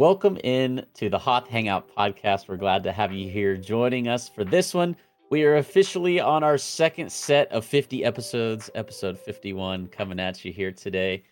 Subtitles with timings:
[0.00, 2.48] Welcome in to the Hoth Hangout podcast.
[2.48, 4.96] We're glad to have you here joining us for this one.
[5.30, 10.54] We are officially on our second set of 50 episodes, episode 51, coming at you
[10.54, 11.24] here today.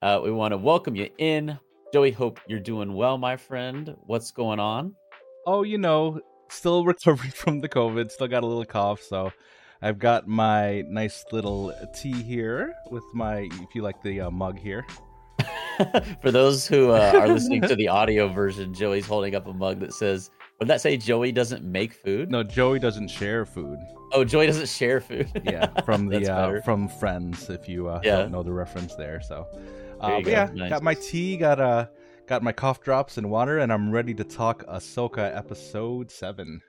[0.00, 1.58] Uh, we want to welcome you in.
[1.92, 3.94] Joey, hope you're doing well, my friend.
[4.06, 4.94] What's going on?
[5.46, 6.18] Oh, you know,
[6.48, 9.30] still recovering from the COVID, still got a little cough, so
[9.82, 14.58] I've got my nice little tea here with my, if you like the uh, mug
[14.58, 14.86] here.
[16.22, 19.80] For those who uh, are listening to the audio version, Joey's holding up a mug
[19.80, 23.78] that says, "Would that say Joey doesn't make food?" No, Joey doesn't share food.
[24.12, 25.30] Oh, Joey doesn't share food.
[25.44, 27.50] yeah, from the uh, from Friends.
[27.50, 28.18] If you uh, yeah.
[28.18, 29.46] don't know the reference there, so
[30.00, 30.30] uh, go.
[30.30, 30.70] yeah, nice.
[30.70, 31.86] got my tea, got uh,
[32.26, 36.60] got my cough drops and water, and I'm ready to talk Ahsoka episode seven.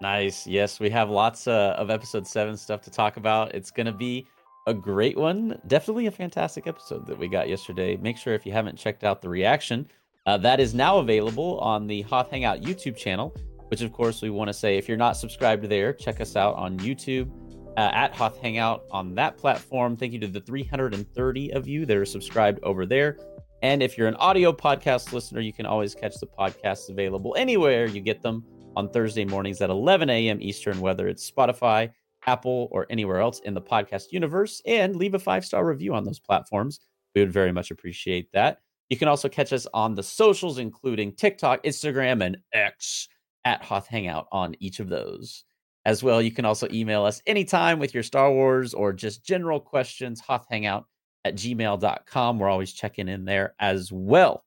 [0.00, 0.46] Nice.
[0.46, 3.54] Yes, we have lots uh, of episode seven stuff to talk about.
[3.54, 4.26] It's gonna be
[4.66, 5.58] a great one.
[5.66, 7.96] Definitely a fantastic episode that we got yesterday.
[7.96, 9.88] Make sure if you haven't checked out the reaction,
[10.26, 13.34] uh, that is now available on the Hoth Hangout YouTube channel.
[13.68, 16.54] Which, of course, we want to say if you're not subscribed there, check us out
[16.56, 17.30] on YouTube
[17.78, 19.96] uh, at Hoth Hangout on that platform.
[19.96, 23.16] Thank you to the 330 of you that are subscribed over there.
[23.62, 27.86] And if you're an audio podcast listener, you can always catch the podcasts available anywhere
[27.86, 28.44] you get them
[28.76, 30.38] on Thursday mornings at 11 a.m.
[30.40, 31.90] Eastern, whether it's Spotify,
[32.26, 36.04] Apple, or anywhere else in the podcast universe, and leave a five star review on
[36.04, 36.80] those platforms.
[37.14, 38.58] We would very much appreciate that.
[38.90, 43.08] You can also catch us on the socials, including TikTok, Instagram, and X
[43.44, 45.44] at Hoth Hangout on each of those.
[45.84, 49.58] As well, you can also email us anytime with your Star Wars or just general
[49.58, 50.84] questions, hothhangout
[51.24, 52.38] at gmail.com.
[52.38, 54.44] We're always checking in there as well.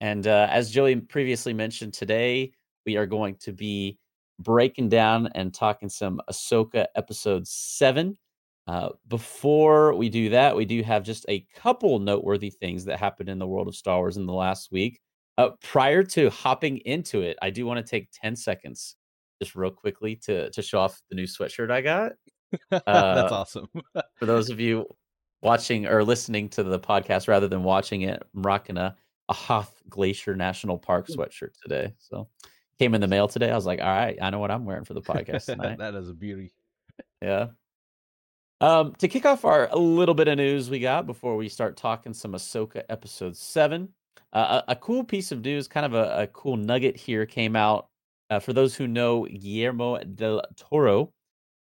[0.00, 2.52] And uh, as Joey previously mentioned today,
[2.84, 3.98] we are going to be
[4.38, 8.16] breaking down and talking some Ahsoka episode seven.
[8.66, 13.28] Uh, before we do that, we do have just a couple noteworthy things that happened
[13.28, 15.00] in the world of Star Wars in the last week.
[15.38, 18.96] Uh, prior to hopping into it, I do want to take 10 seconds
[19.40, 22.12] just real quickly to to show off the new sweatshirt I got.
[22.70, 23.68] Uh, That's awesome.
[24.18, 24.86] for those of you
[25.42, 28.96] watching or listening to the podcast rather than watching it, I'm rocking a,
[29.28, 31.92] a Hoth Glacier National Park sweatshirt today.
[31.98, 32.28] So
[32.78, 33.50] came in the mail today.
[33.50, 35.78] I was like, all right, I know what I'm wearing for the podcast tonight.
[35.78, 36.52] that is a beauty.
[37.22, 37.48] Yeah.
[38.60, 41.76] Um, to kick off our a little bit of news we got before we start
[41.76, 43.90] talking some Ahsoka episode seven.
[44.32, 47.54] Uh, a, a, cool piece of news, kind of a, a cool nugget here came
[47.54, 47.88] out.
[48.28, 51.12] Uh, for those who know Guillermo del Toro,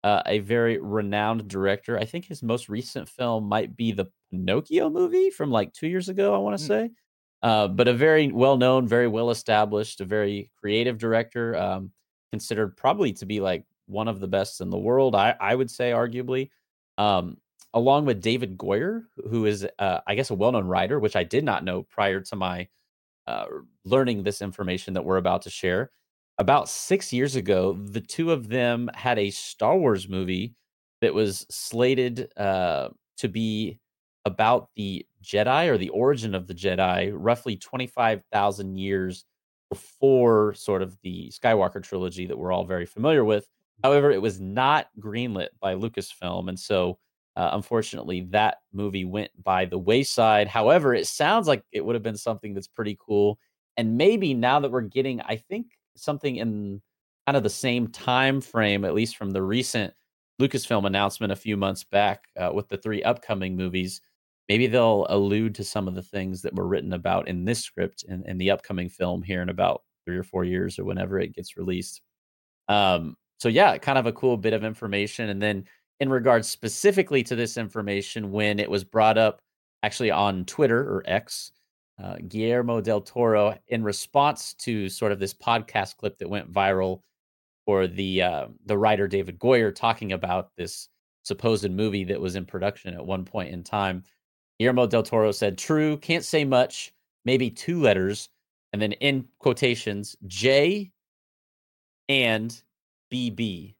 [0.04, 1.98] uh, a very renowned director.
[1.98, 6.10] I think his most recent film might be the Pinocchio movie from like two years
[6.10, 6.68] ago, I want to mm.
[6.68, 6.90] say.
[7.44, 11.92] Uh, but a very well known, very well established, a very creative director, um,
[12.32, 15.14] considered probably to be like one of the best in the world.
[15.14, 16.50] I, I would say, arguably,
[16.98, 17.38] um,
[17.74, 21.26] along with David Goyer, who is, uh, I guess, a well known writer, which I
[21.26, 22.70] did not know prior to my
[23.28, 23.46] uh,
[23.84, 25.92] learning this information that we're about to share.
[26.38, 30.56] About six years ago, the two of them had a Star Wars movie
[31.02, 33.80] that was slated uh, to be
[34.26, 39.26] about the Jedi or the origin of the Jedi, roughly 25,000 years
[39.70, 43.48] before sort of the Skywalker trilogy that we're all very familiar with.
[43.84, 46.48] However, it was not greenlit by Lucasfilm.
[46.50, 47.00] And so,
[47.36, 50.48] uh, unfortunately, that movie went by the wayside.
[50.48, 53.40] However, it sounds like it would have been something that's pretty cool.
[53.78, 56.82] And maybe now that we're getting, I think, something in
[57.26, 59.94] kind of the same time frame, at least from the recent
[60.40, 64.02] Lucasfilm announcement a few months back uh, with the three upcoming movies
[64.50, 68.04] maybe they'll allude to some of the things that were written about in this script
[68.08, 71.34] in, in the upcoming film here in about three or four years or whenever it
[71.34, 72.02] gets released.
[72.68, 75.30] Um, so yeah, kind of a cool bit of information.
[75.30, 75.66] And then
[76.00, 79.42] in regards specifically to this information, when it was brought up
[79.84, 81.52] actually on Twitter or X,
[82.02, 87.02] uh, Guillermo del Toro, in response to sort of this podcast clip that went viral
[87.66, 90.90] for the uh, the writer David Goyer talking about this
[91.24, 94.04] supposed movie that was in production at one point in time,
[94.64, 96.94] Guillermo del Toro said, True, can't say much,
[97.26, 98.30] maybe two letters.
[98.72, 100.90] And then in quotations, J
[102.08, 102.64] and
[103.12, 103.76] BB.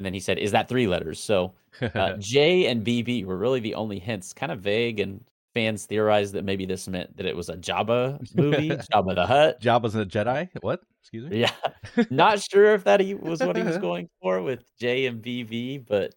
[0.00, 1.20] And then he said, Is that three letters?
[1.20, 4.98] So uh, J and BB were really the only hints, kind of vague.
[4.98, 5.24] And
[5.54, 9.60] fans theorized that maybe this meant that it was a Jabba movie, Jabba the Hutt.
[9.60, 10.48] Jabba's a Jedi?
[10.60, 10.82] What?
[11.02, 11.40] Excuse me?
[11.40, 11.52] Yeah.
[12.10, 15.86] Not sure if that he was what he was going for with J and BB,
[15.86, 16.14] but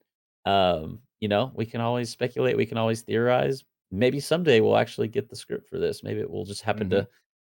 [0.51, 3.64] um, you know, we can always speculate, we can always theorize.
[3.92, 6.04] Maybe someday we'll actually get the script for this.
[6.04, 7.00] Maybe it will just happen mm-hmm.
[7.02, 7.08] to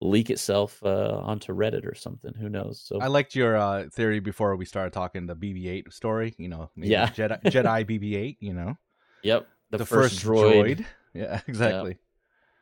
[0.01, 2.33] leak itself uh, onto Reddit or something.
[2.35, 2.81] Who knows?
[2.83, 6.35] So I liked your uh, theory before we started talking the BB-8 story.
[6.37, 8.37] You know, yeah, Jedi, Jedi BB-8.
[8.39, 8.77] You know,
[9.23, 10.77] yep, the, the first, first, droid.
[10.77, 10.85] droid.
[11.15, 11.97] Yeah, exactly.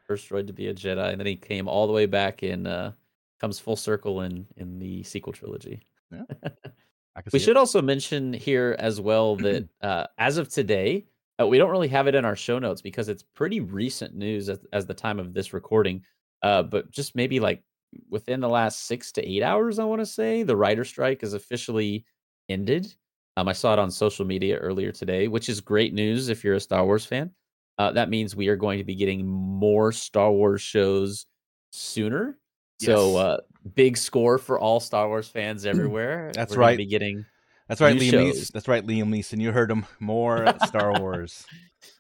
[0.07, 2.65] first droid to be a Jedi, and then he came all the way back in
[2.65, 2.93] uh,
[3.41, 5.81] comes full circle in in the sequel trilogy.
[6.11, 6.23] Yeah.
[7.31, 7.57] we should it.
[7.57, 11.05] also mention here as well that uh, as of today,
[11.39, 14.49] uh, we don't really have it in our show notes because it's pretty recent news
[14.49, 16.03] as, as the time of this recording.
[16.41, 17.63] Uh, but just maybe like
[18.09, 21.33] within the last six to eight hours, I want to say the writer strike is
[21.33, 22.05] officially
[22.49, 22.93] ended.
[23.37, 26.55] Um, I saw it on social media earlier today, which is great news if you're
[26.55, 27.31] a Star Wars fan.
[27.77, 31.27] Uh, that means we are going to be getting more Star Wars shows
[31.71, 32.39] sooner.
[32.79, 32.87] Yes.
[32.87, 33.37] So, uh,
[33.75, 36.31] big score for all Star Wars fans everywhere.
[36.33, 36.77] That's We're right.
[36.77, 37.25] Be getting.
[37.67, 38.51] That's right, Liam Neeson.
[38.51, 39.41] That's right, Liam Neeson.
[39.41, 39.85] You heard him.
[39.99, 41.45] More Star Wars.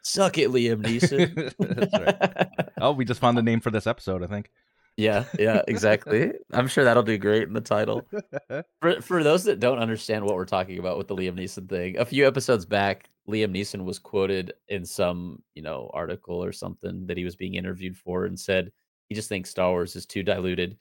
[0.01, 1.53] Suck it, Liam Neeson.
[1.59, 2.47] That's right.
[2.79, 4.23] Oh, we just found the name for this episode.
[4.23, 4.51] I think.
[4.97, 6.33] Yeah, yeah, exactly.
[6.51, 8.07] I'm sure that'll do great in the title.
[8.81, 11.97] For for those that don't understand what we're talking about with the Liam Neeson thing,
[11.97, 17.05] a few episodes back, Liam Neeson was quoted in some, you know, article or something
[17.07, 18.71] that he was being interviewed for and said
[19.09, 20.77] he just thinks Star Wars is too diluted,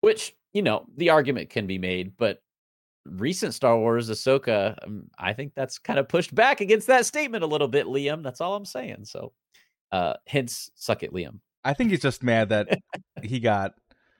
[0.00, 2.42] which, you know, the argument can be made, but
[3.06, 7.44] recent Star Wars Ahsoka, um, I think that's kind of pushed back against that statement
[7.44, 8.22] a little bit, Liam.
[8.22, 9.04] That's all I'm saying.
[9.04, 9.32] So,
[9.90, 11.40] uh hence suck it, Liam.
[11.64, 12.78] I think he's just mad that
[13.22, 13.72] he got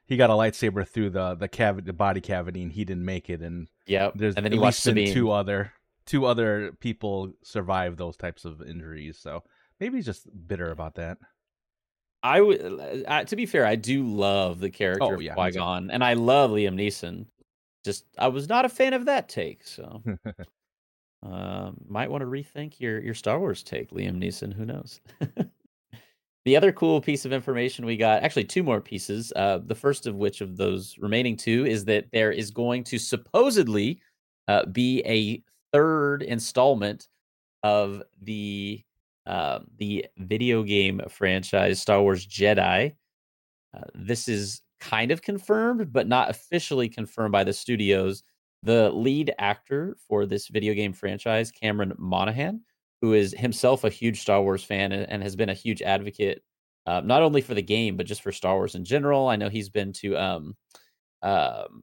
[0.07, 3.29] he got a lightsaber through the the cavity, the body cavity, and he didn't make
[3.29, 3.43] it.
[3.43, 5.73] And yeah, there's and then he at least been two other
[6.07, 9.19] two other people survive those types of injuries.
[9.19, 9.45] So
[9.79, 11.19] maybe he's just bitter about that.
[12.29, 15.53] I would, uh, to be fair, I do love the character oh, of yeah, Qui
[15.53, 17.27] Gon, and I love Liam Neeson.
[17.85, 20.03] Just I was not a fan of that take, so
[21.27, 24.53] uh, might want to rethink your your Star Wars take, Liam Neeson.
[24.53, 25.01] Who knows?
[26.49, 29.35] The other cool piece of information we got, actually, two more pieces.
[29.37, 32.99] Uh, the first of which of those remaining two is that there is going to
[32.99, 34.01] supposedly
[34.47, 35.43] uh, be a
[35.75, 37.09] third installment
[37.63, 38.83] of the
[39.29, 42.95] uh, the video game franchise Star Wars Jedi.
[43.77, 48.23] Uh, this is kind of confirmed, but not officially confirmed by the studios.
[48.63, 52.63] The lead actor for this video game franchise, Cameron Monaghan,
[53.03, 56.43] who is himself a huge Star Wars fan and, and has been a huge advocate,
[56.87, 59.29] uh, not only for the game but just for Star Wars in general.
[59.29, 60.57] I know he's been to um,
[61.23, 61.83] um,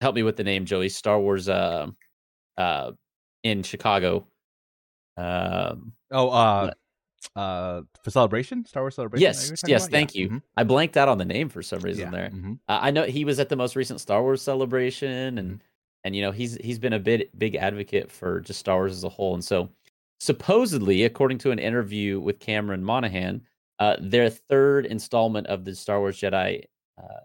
[0.00, 0.88] help me with the name, Joey.
[0.88, 1.88] Star Wars uh,
[2.56, 2.92] uh,
[3.42, 4.28] in Chicago.
[5.16, 6.70] Um, oh, uh,
[7.36, 9.22] uh, for celebration, Star Wars celebration.
[9.22, 9.84] Yes, yes.
[9.84, 9.92] About?
[9.92, 10.20] Thank yeah.
[10.20, 10.28] you.
[10.28, 10.38] Mm-hmm.
[10.56, 12.10] I blanked out on the name for some reason yeah.
[12.10, 12.30] there.
[12.30, 12.52] Mm-hmm.
[12.68, 15.56] Uh, I know he was at the most recent Star Wars celebration, and mm-hmm.
[16.04, 19.04] and you know he's he's been a bit big advocate for just Star Wars as
[19.04, 19.68] a whole, and so
[20.20, 23.42] supposedly, according to an interview with Cameron Monaghan,
[23.78, 26.64] uh, their third installment of the Star Wars Jedi
[27.02, 27.20] uh,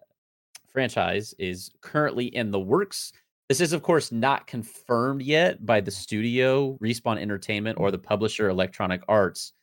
[0.67, 3.13] franchise is currently in the works.
[3.49, 8.49] This is, of course, not confirmed yet by the studio, Respawn Entertainment, or the publisher,
[8.49, 9.53] Electronic Arts.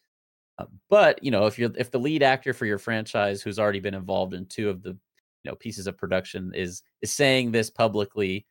[0.59, 3.81] Uh, but you know, if you're if the lead actor for your franchise, who's already
[3.81, 7.69] been involved in two of the you know pieces of production, is is saying this
[7.71, 8.47] publicly,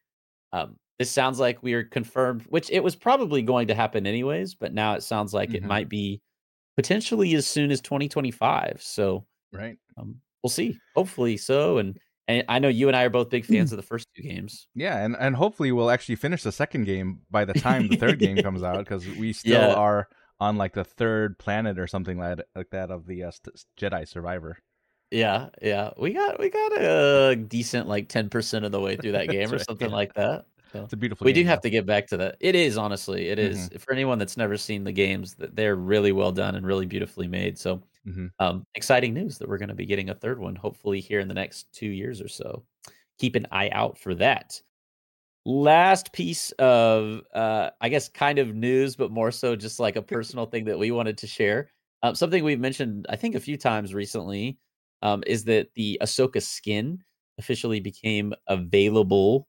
[0.51, 4.53] um, this sounds like we are confirmed, which it was probably going to happen anyways,
[4.53, 5.57] but now it sounds like mm-hmm.
[5.57, 6.21] it might be
[6.75, 8.81] potentially as soon as 2025.
[8.81, 10.77] So, right, um, we'll see.
[10.95, 11.79] Hopefully so.
[11.79, 11.97] And
[12.27, 14.67] and I know you and I are both big fans of the first two games.
[14.75, 18.19] Yeah, and and hopefully we'll actually finish the second game by the time the third
[18.19, 19.73] game comes out because we still yeah.
[19.73, 20.07] are
[20.39, 23.31] on like the third planet or something like like that of the uh,
[23.79, 24.57] Jedi Survivor.
[25.11, 29.11] Yeah, yeah, we got we got a decent like ten percent of the way through
[29.13, 29.95] that game or something yeah.
[29.95, 30.45] like that.
[30.71, 31.25] So it's a beautiful.
[31.25, 32.37] We do have to get back to that.
[32.39, 33.69] It is honestly, it is.
[33.69, 33.77] Mm-hmm.
[33.77, 35.35] for anyone that's never seen the games.
[35.35, 37.59] That they're really well done and really beautifully made.
[37.59, 38.27] So, mm-hmm.
[38.39, 41.27] um, exciting news that we're going to be getting a third one, hopefully here in
[41.27, 42.63] the next two years or so.
[43.19, 44.61] Keep an eye out for that.
[45.45, 50.01] Last piece of, uh, I guess, kind of news, but more so just like a
[50.13, 51.69] personal thing that we wanted to share.
[52.01, 54.57] Um, something we've mentioned, I think, a few times recently,
[55.01, 56.99] um, is that the Ahsoka skin
[57.37, 59.47] officially became available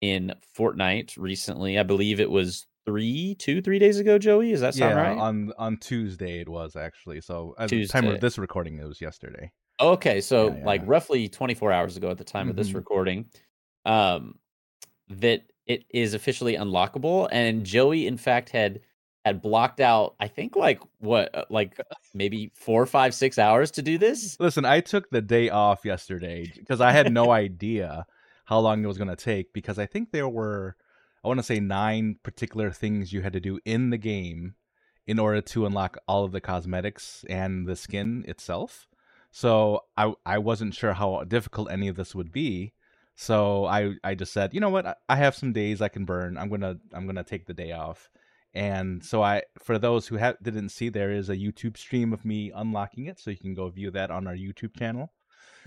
[0.00, 1.78] in Fortnite recently.
[1.78, 4.18] I believe it was three, two, three days ago.
[4.18, 5.18] Joey, is that sound yeah, right?
[5.18, 7.20] On on Tuesday it was actually.
[7.20, 7.86] So at Tuesday.
[7.86, 9.52] the time of this recording, it was yesterday.
[9.80, 10.64] Okay, so yeah, yeah.
[10.64, 12.50] like roughly 24 hours ago at the time mm-hmm.
[12.50, 12.78] of this mm-hmm.
[12.78, 13.26] recording,
[13.84, 14.36] um,
[15.08, 17.28] that it is officially unlockable.
[17.30, 18.80] And Joey, in fact, had
[19.24, 21.80] had blocked out i think like what uh, like
[22.14, 26.48] maybe four five six hours to do this listen i took the day off yesterday
[26.56, 28.06] because i had no idea
[28.46, 30.76] how long it was going to take because I think there were,
[31.26, 34.54] I want to say, nine particular things you had to do in the game
[35.06, 38.88] in order to unlock all of the cosmetics and the skin itself.
[39.32, 42.72] So I I wasn't sure how difficult any of this would be.
[43.16, 46.38] So I I just said, you know what, I have some days I can burn.
[46.38, 48.10] I'm gonna I'm gonna take the day off,
[48.54, 52.24] And so I, for those who ha- didn't see, there is a YouTube stream of
[52.24, 55.12] me unlocking it, so you can go view that on our YouTube channel.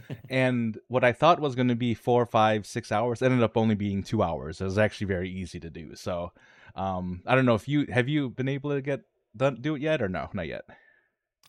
[0.29, 3.75] and what I thought was going to be four, five, six hours ended up only
[3.75, 4.61] being two hours.
[4.61, 5.95] It was actually very easy to do.
[5.95, 6.31] So
[6.75, 9.01] um, I don't know if you have you been able to get
[9.35, 10.63] done do it yet or no, not yet.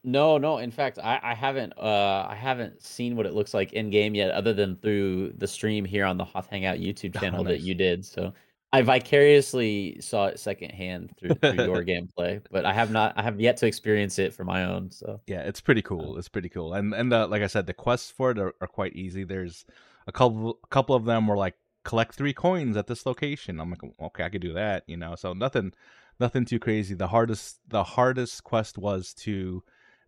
[0.03, 0.59] No, no.
[0.59, 4.15] In fact, I, I haven't uh I haven't seen what it looks like in game
[4.15, 7.45] yet, other than through the stream here on the Hoth Hangout YouTube oh, channel oh,
[7.45, 7.59] nice.
[7.59, 8.05] that you did.
[8.05, 8.33] So
[8.73, 13.15] I vicariously saw it secondhand through, through your gameplay, but I have not.
[13.17, 14.91] I have yet to experience it for my own.
[14.93, 16.19] So yeah, it's pretty uh, cool.
[16.19, 18.69] It's pretty cool, and and the, like I said, the quests for it are, are
[18.69, 19.25] quite easy.
[19.25, 19.65] There's
[20.07, 23.61] a couple a couple of them were like collect three coins at this location.
[23.61, 25.15] I'm like, okay, I could do that, you know.
[25.15, 25.73] So nothing,
[26.19, 26.95] nothing too crazy.
[26.95, 29.65] The hardest the hardest quest was to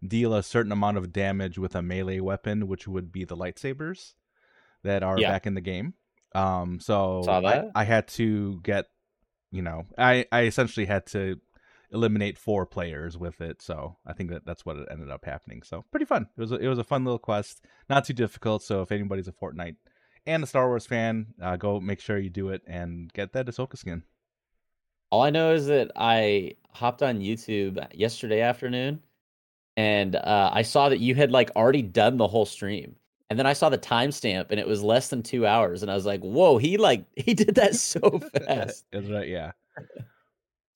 [0.06, 4.14] deal a certain amount of damage with a melee weapon, which would be the lightsabers
[4.82, 5.30] that are yeah.
[5.30, 5.94] back in the game.
[6.34, 8.86] Um, so I, I, had to get,
[9.50, 11.38] you know, I, I essentially had to
[11.92, 13.60] eliminate four players with it.
[13.60, 15.62] So I think that that's what it ended up happening.
[15.62, 16.26] So pretty fun.
[16.36, 18.62] It was a, it was a fun little quest, not too difficult.
[18.62, 19.76] So if anybody's a Fortnite
[20.26, 23.46] and a Star Wars fan, uh, go make sure you do it and get that
[23.46, 24.02] Ahsoka skin.
[25.10, 29.02] All I know is that I hopped on YouTube yesterday afternoon,
[29.76, 32.96] and uh, I saw that you had like already done the whole stream.
[33.32, 35.80] And then I saw the timestamp and it was less than two hours.
[35.80, 38.00] And I was like, whoa, he like he did that so
[38.46, 38.84] fast.
[38.92, 39.52] That's right, yeah.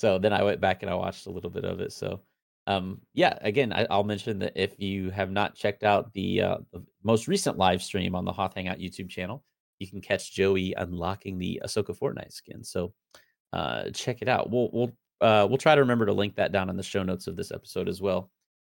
[0.01, 1.93] so then I went back and I watched a little bit of it.
[1.93, 2.23] So
[2.67, 6.57] um yeah, again, I, will mention that if you have not checked out the uh
[6.73, 9.45] the most recent live stream on the Hoth Hangout YouTube channel,
[9.79, 12.65] you can catch Joey unlocking the Ahsoka Fortnite skin.
[12.65, 12.95] So
[13.53, 14.49] uh check it out.
[14.51, 17.27] We'll we'll uh we'll try to remember to link that down in the show notes
[17.27, 18.31] of this episode as well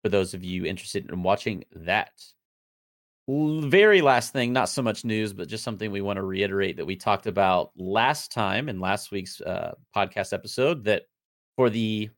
[0.02, 2.10] for those of you interested in watching that
[3.28, 6.86] very last thing, not so much news, but just something we want to reiterate that
[6.86, 11.02] we talked about last time in last week's uh, podcast episode that
[11.54, 12.08] for the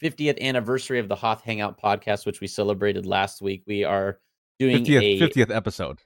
[0.00, 4.20] 50th anniversary of the Hoth Hangout podcast, which we celebrated last week, we are
[4.58, 6.00] doing 50th, a 50th episode.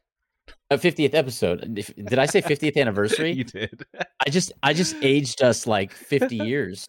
[0.72, 1.74] A 50th episode.
[1.74, 3.30] Did I say 50th anniversary?
[3.32, 3.84] you did.
[4.24, 6.88] I just I just aged us like 50 years.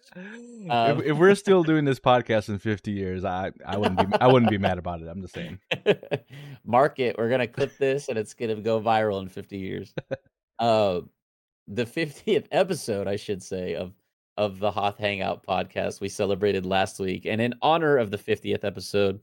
[0.70, 4.16] Um, if, if, we're still doing this podcast in 50 years, I I wouldn't be
[4.18, 5.08] I wouldn't be mad about it.
[5.08, 5.58] I'm just saying.
[6.64, 7.18] Mark it.
[7.18, 9.94] We're gonna clip this, and it's gonna go viral in 50 years.
[10.58, 11.00] Uh,
[11.68, 13.92] the 50th episode, I should say, of
[14.38, 18.64] of the Hoth Hangout podcast we celebrated last week, and in honor of the 50th
[18.64, 19.20] episode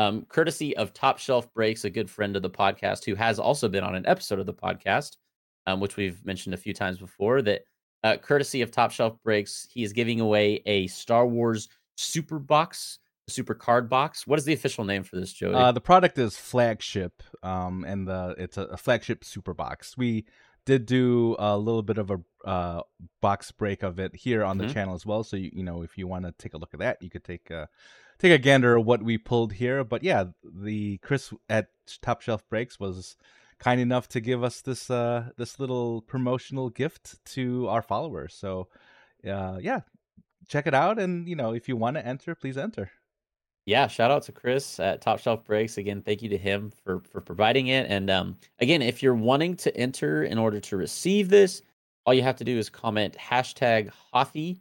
[0.00, 3.68] um, courtesy of Top Shelf Breaks, a good friend of the podcast who has also
[3.68, 5.18] been on an episode of the podcast,
[5.66, 7.42] um, which we've mentioned a few times before.
[7.42, 7.64] That
[8.02, 12.98] uh, courtesy of Top Shelf Breaks, he is giving away a Star Wars Super Box,
[13.28, 14.26] Super Card Box.
[14.26, 15.52] What is the official name for this, Joey?
[15.52, 19.98] Uh, the product is Flagship, um, and the it's a, a Flagship Super Box.
[19.98, 20.24] We
[20.64, 22.80] did do a little bit of a uh,
[23.20, 24.68] box break of it here on mm-hmm.
[24.68, 25.24] the channel as well.
[25.24, 27.24] So you, you know, if you want to take a look at that, you could
[27.24, 27.68] take a
[28.20, 29.82] take a gander at what we pulled here.
[29.82, 31.68] But yeah, the Chris at
[32.02, 33.16] Top Shelf Breaks was
[33.58, 38.34] kind enough to give us this uh this little promotional gift to our followers.
[38.34, 38.68] So
[39.28, 39.80] uh yeah,
[40.48, 42.90] check it out and you know, if you want to enter, please enter.
[43.66, 45.76] Yeah, shout out to Chris at Top Shelf Breaks.
[45.78, 47.86] Again, thank you to him for for providing it.
[47.90, 51.62] And um again, if you're wanting to enter in order to receive this,
[52.04, 54.60] all you have to do is comment hashtag Hothy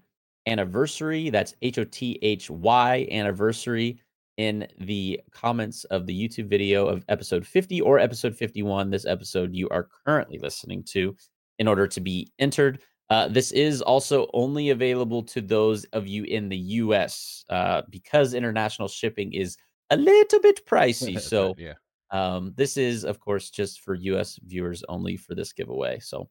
[0.50, 1.30] anniversary.
[1.30, 4.02] That's H O T H Y anniversary
[4.40, 9.54] in the comments of the YouTube video of episode 50 or episode 51, this episode
[9.54, 11.14] you are currently listening to,
[11.60, 12.80] in order to be entered.
[13.10, 18.34] Uh, this is also only available to those of you in the US uh, because
[18.34, 19.58] international shipping is
[19.90, 21.20] a little bit pricey.
[21.22, 21.74] So, yeah.
[22.12, 26.00] Um, this is, of course, just for US viewers only for this giveaway.
[26.00, 26.30] So,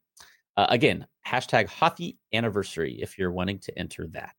[0.59, 4.35] uh, again, hashtag Hothy anniversary if you're wanting to enter that.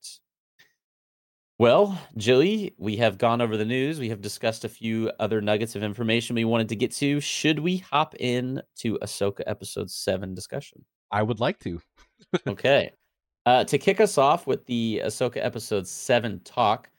[1.57, 3.99] Well, Joey, we have gone over the news.
[3.99, 7.21] We have discussed a few other nuggets of information we wanted to get to.
[7.21, 10.83] Should we hop in to Ahsoka episode seven discussion?
[11.09, 11.79] I would like to.
[12.47, 12.91] okay.
[13.45, 16.89] Uh, to kick us off with the Ahsoka episode seven talk,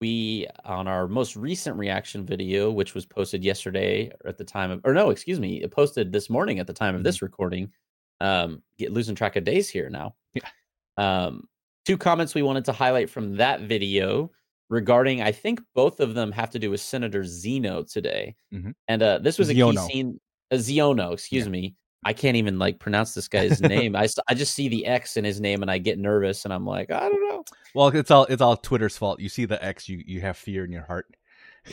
[0.00, 4.80] we on our most recent reaction video, which was posted yesterday at the time of,
[4.84, 7.26] or no, excuse me, it posted this morning at the time of this mm-hmm.
[7.26, 7.72] recording
[8.20, 10.14] um, get losing track of days here now.
[10.34, 10.48] Yeah.
[10.96, 11.48] Um,
[11.84, 14.30] two comments we wanted to highlight from that video
[14.68, 18.36] regarding, I think both of them have to do with Senator Zeno today.
[18.52, 18.70] Mm-hmm.
[18.88, 19.70] And uh, this was Xiono.
[19.70, 20.20] a key scene.
[20.50, 21.50] Uh, Xiono, excuse yeah.
[21.50, 21.76] me.
[22.04, 23.96] I can't even like pronounce this guy's name.
[23.96, 26.66] I, I just see the X in his name and I get nervous and I'm
[26.66, 27.44] like, I don't know.
[27.74, 29.20] Well, it's all it's all Twitter's fault.
[29.20, 31.06] You see the X, you you have fear in your heart.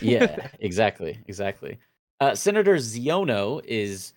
[0.01, 1.77] yeah, exactly, exactly.
[2.19, 4.13] Uh, Senator Xiono is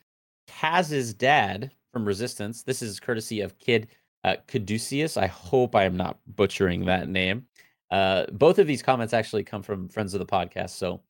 [0.46, 2.62] Kaz's dad from Resistance.
[2.62, 3.88] This is courtesy of Kid
[4.24, 5.16] uh, Caduceus.
[5.16, 7.46] I hope I am not butchering that name.
[7.90, 10.70] Uh, both of these comments actually come from friends of the podcast.
[10.70, 11.00] So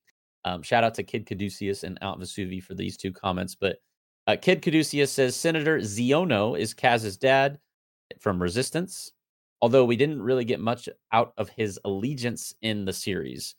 [0.44, 3.54] um, shout out to Kid Caduceus and Out Vesuvi for these two comments.
[3.54, 3.78] But
[4.26, 7.58] uh, Kid Caduceus says Senator Xiono is Kaz's dad
[8.20, 9.12] from Resistance,
[9.60, 13.54] although we didn't really get much out of his allegiance in the series.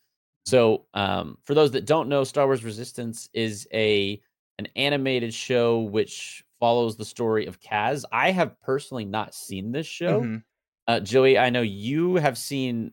[0.45, 4.21] So, um, for those that don't know, Star Wars Resistance is a
[4.57, 8.03] an animated show which follows the story of Kaz.
[8.11, 10.21] I have personally not seen this show.
[10.21, 10.37] Mm-hmm.
[10.87, 12.91] Uh, Joey, I know you have seen.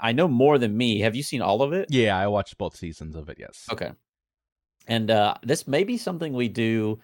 [0.00, 1.00] I know more than me.
[1.00, 1.86] Have you seen all of it?
[1.90, 3.36] Yeah, I watched both seasons of it.
[3.38, 3.66] Yes.
[3.70, 3.92] Okay.
[4.88, 6.98] And uh, this may be something we do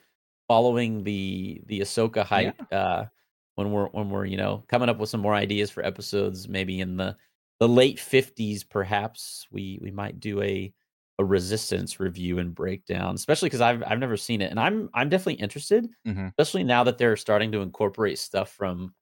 [0.49, 2.61] following the the Ahsoka hype.
[2.71, 2.79] Yeah.
[2.79, 3.07] Uh,
[3.55, 6.81] when we're when we're you know coming up with some more ideas for episodes, maybe
[6.81, 7.17] in the
[7.61, 10.73] the late fifties, perhaps we we might do a
[11.19, 15.09] a resistance review and breakdown, especially because I've I've never seen it, and I'm I'm
[15.09, 16.27] definitely interested, mm-hmm.
[16.27, 18.95] especially now that they're starting to incorporate stuff from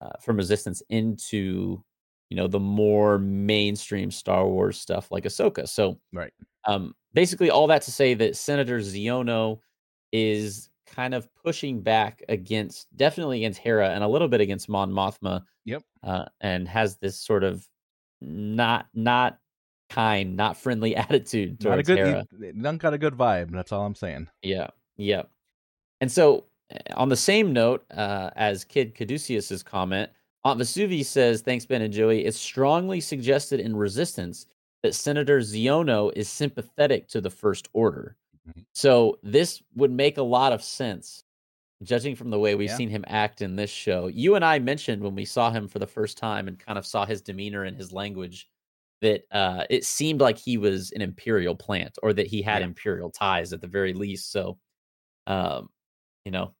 [0.00, 1.82] uh, from Resistance into
[2.30, 5.68] you know the more mainstream Star Wars stuff like Ahsoka.
[5.68, 6.32] So right,
[6.66, 9.58] um, basically all that to say that Senator Xiono
[10.12, 14.90] is kind of pushing back against definitely against Hera and a little bit against Mon
[14.90, 15.42] Mothma.
[15.66, 17.68] Yep, uh, and has this sort of
[18.22, 19.38] not not
[19.90, 22.52] kind, not friendly attitude towards not a good, Hera.
[22.54, 23.50] None got a good vibe.
[23.50, 24.28] That's all I'm saying.
[24.42, 25.22] Yeah, yeah.
[26.00, 26.44] And so
[26.94, 30.10] on the same note uh, as Kid Caduceus's comment,
[30.44, 32.24] Aunt Vesuvi says, "Thanks, Ben and Joey.
[32.24, 34.46] It's strongly suggested in Resistance
[34.82, 38.16] that Senator Xiono is sympathetic to the First Order.
[38.48, 38.60] Mm-hmm.
[38.72, 41.24] So this would make a lot of sense,
[41.82, 42.76] judging from the way we've yeah.
[42.76, 44.06] seen him act in this show.
[44.06, 46.86] You and I mentioned when we saw him for the first time and kind of
[46.86, 48.48] saw his demeanor and his language."
[49.00, 52.66] That uh, it seemed like he was an imperial plant, or that he had yeah.
[52.66, 54.30] imperial ties at the very least.
[54.30, 54.58] So,
[55.26, 55.68] um,
[56.24, 56.54] you know,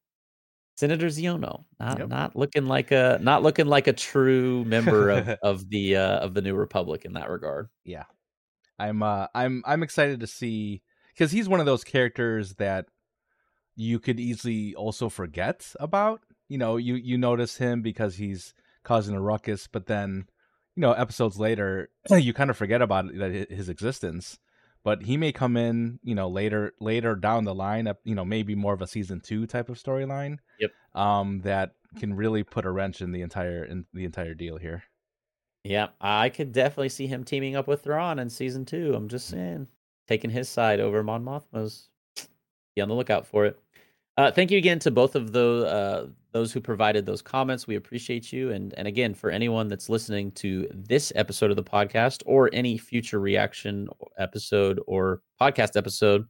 [0.81, 2.09] Senator Xiono, not yep.
[2.09, 6.33] not looking like a not looking like a true member of, of the uh, of
[6.33, 7.69] the New Republic in that regard.
[7.85, 8.05] Yeah,
[8.79, 10.81] I'm uh, I'm I'm excited to see
[11.13, 12.87] because he's one of those characters that
[13.77, 16.23] you could easily also forget about.
[16.49, 20.29] You know, you you notice him because he's causing a ruckus, but then
[20.77, 24.39] you know episodes later you kind of forget about his existence
[24.83, 28.55] but he may come in, you know, later later down the line, you know, maybe
[28.55, 30.39] more of a season two type of storyline.
[30.59, 30.71] Yep.
[30.95, 34.85] Um, that can really put a wrench in the entire in the entire deal here.
[35.65, 38.95] Yeah, I could definitely see him teaming up with Thrawn in season two.
[38.95, 39.69] I'm just saying,
[40.09, 41.89] taking his side over Mon Mothma's.
[42.75, 43.59] Be on the lookout for it.
[44.21, 47.67] Uh, thank you again to both of the uh, those who provided those comments.
[47.67, 51.65] We appreciate you, and and again for anyone that's listening to this episode of the
[51.65, 56.27] podcast or any future reaction episode or podcast episode,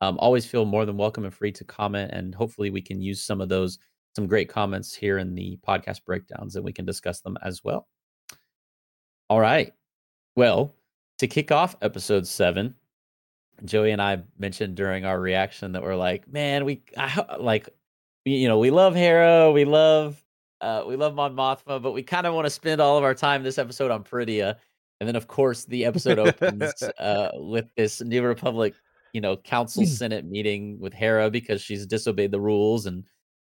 [0.00, 3.20] um, always feel more than welcome and free to comment, and hopefully we can use
[3.20, 3.80] some of those
[4.14, 7.88] some great comments here in the podcast breakdowns, and we can discuss them as well.
[9.28, 9.72] All right,
[10.36, 10.76] well
[11.18, 12.76] to kick off episode seven,
[13.64, 17.68] Joey and I mentioned during our reaction that we're like, man, we I, like,
[18.24, 20.22] you know, we love Hera, we love,
[20.60, 23.14] uh, we love Mon Mothma, but we kind of want to spend all of our
[23.14, 24.56] time this episode on Peridea.
[25.00, 28.74] And then, of course, the episode opens uh, with this New Republic,
[29.12, 29.88] you know, Council hmm.
[29.88, 33.04] Senate meeting with Hera because she's disobeyed the rules, and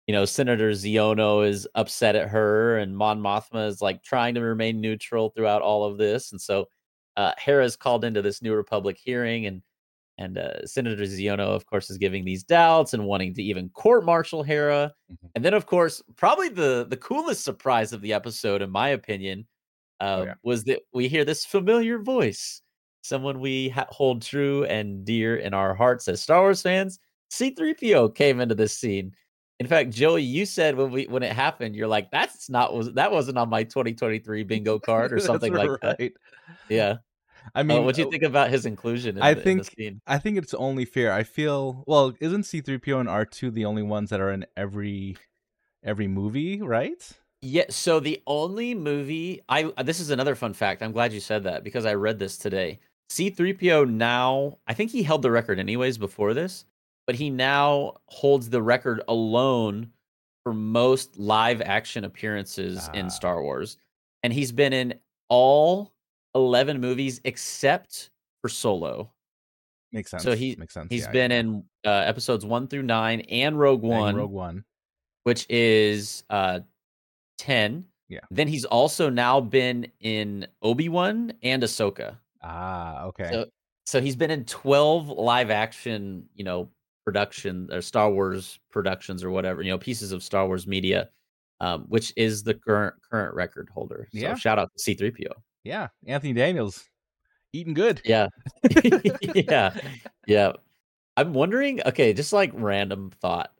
[0.07, 4.41] you know, Senator Xiono is upset at her, and Mon Mothma is like trying to
[4.41, 6.67] remain neutral throughout all of this, and so
[7.17, 9.61] uh, Hera is called into this New Republic hearing, and
[10.17, 14.05] and uh, Senator Xiono, of course, is giving these doubts and wanting to even court
[14.05, 14.93] martial Hera.
[15.11, 15.27] Mm-hmm.
[15.35, 19.47] And then, of course, probably the the coolest surprise of the episode, in my opinion,
[19.99, 20.33] uh, oh, yeah.
[20.43, 22.61] was that we hear this familiar voice,
[23.01, 26.99] someone we ha- hold true and dear in our hearts as Star Wars fans.
[27.31, 29.13] C-3PO came into this scene.
[29.59, 32.93] In fact, Joey, you said when we when it happened, you're like, "That's not was
[32.93, 35.97] that wasn't on my 2023 bingo card or something like right.
[35.97, 36.11] that."
[36.69, 36.97] Yeah.
[37.55, 39.21] I uh, mean, uh, what do you think about his inclusion?
[39.21, 41.11] I the, think I think it's only fair.
[41.11, 42.13] I feel well.
[42.19, 45.17] Isn't C three PO and R two the only ones that are in every
[45.83, 46.61] every movie?
[46.61, 47.09] Right?
[47.41, 47.65] Yeah.
[47.69, 50.81] So the only movie I this is another fun fact.
[50.81, 52.79] I'm glad you said that because I read this today.
[53.09, 54.57] C three PO now.
[54.67, 56.65] I think he held the record anyways before this,
[57.05, 59.91] but he now holds the record alone
[60.43, 63.09] for most live action appearances in ah.
[63.09, 63.77] Star Wars,
[64.23, 64.95] and he's been in
[65.29, 65.93] all
[66.35, 68.09] 11 movies except
[68.41, 69.11] for Solo.
[69.91, 70.23] Makes sense.
[70.23, 70.87] So he makes sense.
[70.89, 71.39] He's yeah, been yeah.
[71.39, 74.09] in uh, episodes one through nine and Rogue One.
[74.09, 74.63] And Rogue One,
[75.23, 76.61] which is uh
[77.37, 77.85] ten.
[78.09, 78.19] Yeah.
[78.31, 82.17] Then he's also now been in Obi Wan and Ahsoka.
[82.41, 83.29] Ah, okay.
[83.31, 83.45] So,
[83.85, 86.69] so he's been in twelve live action, you know,
[87.05, 91.09] production or Star Wars productions or whatever, you know, pieces of Star Wars media
[91.63, 94.07] um, which is the current current record holder.
[94.11, 94.35] So yeah.
[94.35, 95.31] shout out to C3PO.
[95.63, 96.83] Yeah, Anthony Daniels
[97.53, 98.01] eating good.
[98.03, 98.27] Yeah.
[99.35, 99.75] yeah.
[100.27, 100.53] Yeah.
[101.15, 103.51] I'm wondering, okay, just like random thought.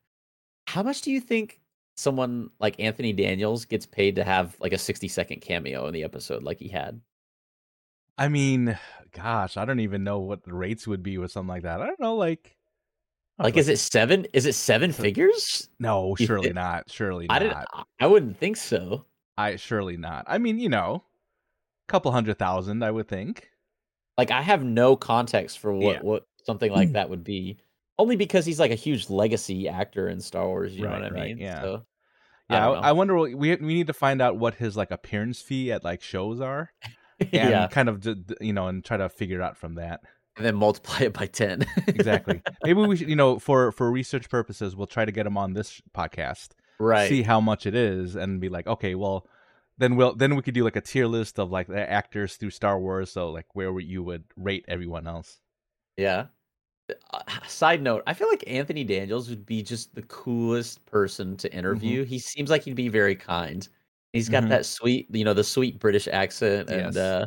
[0.67, 1.61] How much do you think
[1.95, 6.03] someone like Anthony Daniels gets paid to have like a 60 second cameo in the
[6.03, 6.99] episode like he had?
[8.17, 8.77] I mean,
[9.11, 11.81] gosh, I don't even know what the rates would be with something like that.
[11.81, 12.57] I don't know, like
[13.39, 14.27] like, is it seven?
[14.33, 15.69] Is it seven figures?
[15.79, 16.89] No, surely not.
[16.89, 17.35] Surely not.
[17.35, 17.57] I didn't.
[17.99, 19.05] I wouldn't think so.
[19.37, 20.25] I surely not.
[20.27, 21.03] I mean, you know,
[21.87, 23.49] couple hundred thousand, I would think.
[24.17, 26.01] Like, I have no context for what yeah.
[26.01, 26.93] what something like hmm.
[26.93, 27.57] that would be.
[27.99, 30.75] Only because he's like a huge legacy actor in Star Wars.
[30.75, 31.37] You right, know what I mean?
[31.37, 31.61] yeah.
[31.61, 31.85] So,
[32.49, 32.69] yeah.
[32.69, 33.15] I, I, wonder.
[33.15, 36.41] What, we we need to find out what his like appearance fee at like shows
[36.41, 36.71] are,
[37.19, 37.67] and yeah.
[37.67, 38.05] kind of
[38.41, 40.01] you know, and try to figure it out from that
[40.37, 44.29] and then multiply it by 10 exactly maybe we should you know for for research
[44.29, 48.15] purposes we'll try to get him on this podcast right see how much it is
[48.15, 49.27] and be like okay well
[49.77, 52.49] then we'll then we could do like a tier list of like the actors through
[52.49, 55.39] star wars so like where you would rate everyone else
[55.97, 56.25] yeah
[57.11, 61.51] uh, side note i feel like anthony daniels would be just the coolest person to
[61.53, 62.09] interview mm-hmm.
[62.09, 63.69] he seems like he'd be very kind
[64.11, 64.49] he's got mm-hmm.
[64.49, 66.97] that sweet you know the sweet british accent and yes.
[66.97, 67.25] uh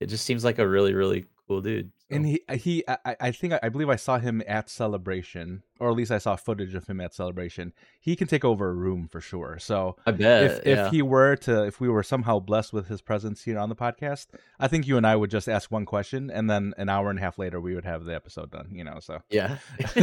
[0.00, 1.92] it just seems like a really really cool dude.
[1.98, 2.16] So.
[2.16, 5.90] And he uh, he I, I think I believe I saw him at Celebration, or
[5.90, 7.72] at least I saw footage of him at Celebration.
[8.00, 9.58] He can take over a room for sure.
[9.58, 10.86] So I bet if yeah.
[10.86, 13.76] if he were to if we were somehow blessed with his presence here on the
[13.76, 14.28] podcast,
[14.58, 17.18] I think you and I would just ask one question, and then an hour and
[17.18, 18.68] a half later we would have the episode done.
[18.72, 19.58] You know, so yeah,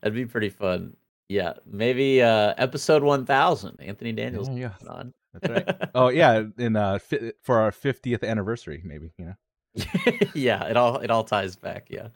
[0.00, 0.96] that'd be pretty fun.
[1.28, 3.80] Yeah, maybe uh episode one thousand.
[3.80, 4.88] Anthony Daniels yeah, yeah.
[4.90, 5.14] on.
[5.32, 5.88] That's right.
[5.94, 9.34] oh yeah, in uh fi- for our fiftieth anniversary, maybe you know.
[10.34, 11.88] yeah, it all it all ties back.
[11.90, 12.08] Yeah.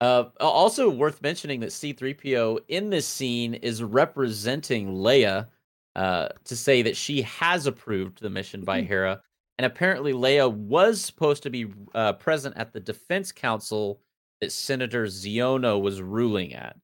[0.00, 5.46] Uh, also worth mentioning that C3PO in this scene is representing Leia
[5.94, 8.88] uh, to say that she has approved the mission by mm-hmm.
[8.88, 9.22] Hera,
[9.56, 14.00] and apparently Leia was supposed to be uh, present at the Defense Council
[14.42, 16.76] that Senator Xiono was ruling at.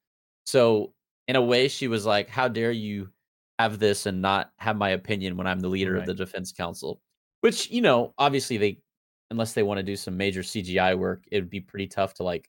[0.46, 0.94] So
[1.28, 3.10] in a way, she was like, "How dare you
[3.58, 6.00] have this and not have my opinion when I'm the leader right.
[6.00, 6.98] of the Defense Council?"
[7.42, 8.78] Which you know, obviously they
[9.32, 12.22] unless they want to do some major CGI work, it would be pretty tough to
[12.22, 12.48] like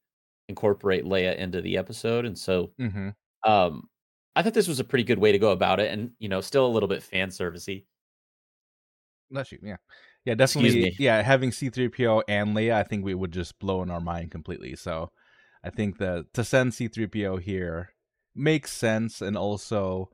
[0.50, 2.26] incorporate Leia into the episode.
[2.26, 3.10] And so, mm-hmm.
[3.50, 3.90] um,
[4.36, 6.42] I thought this was a pretty good way to go about it, and you know,
[6.42, 7.86] still a little bit fan servicey.
[9.32, 9.60] Bless you.
[9.64, 9.78] Yeah,
[10.26, 10.96] yeah, definitely.
[11.00, 14.76] Yeah, having C-3PO and Leia, I think we would just blow in our mind completely.
[14.76, 15.10] So,
[15.64, 17.94] I think that to send C-3PO here
[18.36, 20.10] makes sense, and also,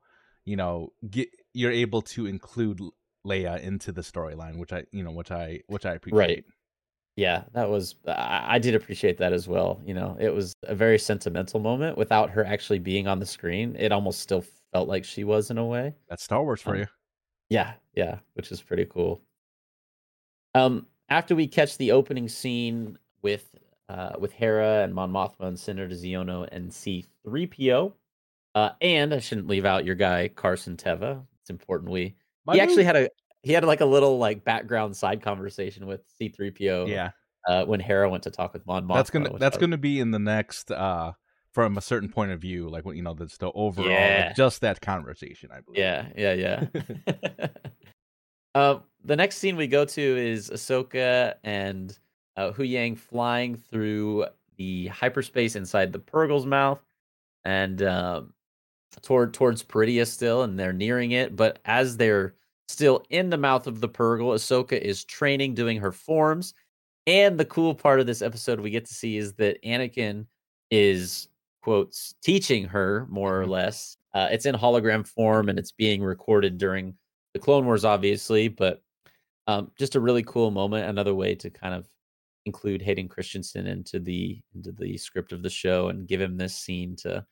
[0.45, 2.79] you know, get you're able to include
[3.25, 6.19] Leia into the storyline, which I, you know, which I, which I appreciate.
[6.19, 6.43] Right
[7.19, 9.81] yeah, that was I, I did appreciate that as well.
[9.85, 13.75] You know, it was a very sentimental moment without her actually being on the screen.
[13.77, 15.93] It almost still felt like she was in a way.
[16.07, 16.87] That's Star Wars for um, you.
[17.49, 19.21] Yeah, yeah, which is pretty cool.
[20.55, 23.53] Um, after we catch the opening scene with
[23.89, 27.91] uh with Hera and Mon Mothma and Senator Xiono and C3PO,
[28.55, 31.21] uh, and I shouldn't leave out your guy Carson Teva.
[31.41, 33.09] It's important we My he actually had a
[33.43, 36.87] he had like a little like background side conversation with C3PO.
[36.87, 37.11] Yeah.
[37.47, 38.95] Uh, when Hera went to talk with Mon Mothma.
[38.95, 39.61] That's gonna that's was...
[39.61, 41.13] gonna be in the next uh
[41.53, 44.33] from a certain point of view, like what you know, that's the overall yeah.
[44.33, 45.79] just that conversation, I believe.
[45.79, 47.47] Yeah, yeah, yeah.
[48.55, 51.97] uh, the next scene we go to is Ahsoka and
[52.37, 54.25] uh, Huyang flying through
[54.57, 56.83] the hyperspace inside the Purrgil's mouth,
[57.45, 58.33] and um,
[59.01, 61.35] toward towards Peridea still, and they're nearing it.
[61.35, 62.35] But as they're
[62.69, 66.53] Still in the mouth of the Purrgil, Ahsoka is training, doing her forms.
[67.07, 70.27] And the cool part of this episode we get to see is that Anakin
[70.69, 71.29] is,
[71.63, 73.53] quotes, teaching her more or mm-hmm.
[73.53, 73.97] less.
[74.13, 76.93] Uh, it's in hologram form and it's being recorded during
[77.33, 78.83] the Clone Wars, obviously, but
[79.47, 80.87] um, just a really cool moment.
[80.87, 81.87] Another way to kind of
[82.45, 86.55] include Hayden Christensen into the into the script of the show and give him this
[86.55, 87.25] scene to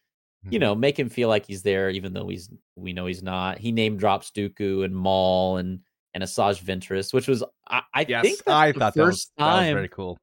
[0.50, 0.66] you mm-hmm.
[0.66, 3.58] know, make him feel like he's there, even though he's we know he's not.
[3.58, 5.80] He name drops Dooku and Maul and
[6.14, 9.62] and Asajj Ventress, which was I, I yes, think I thought that was, time, that
[9.62, 10.18] was very cool.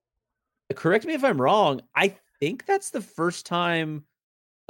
[0.74, 1.82] Correct me if I'm wrong.
[1.94, 4.04] I think that's the first time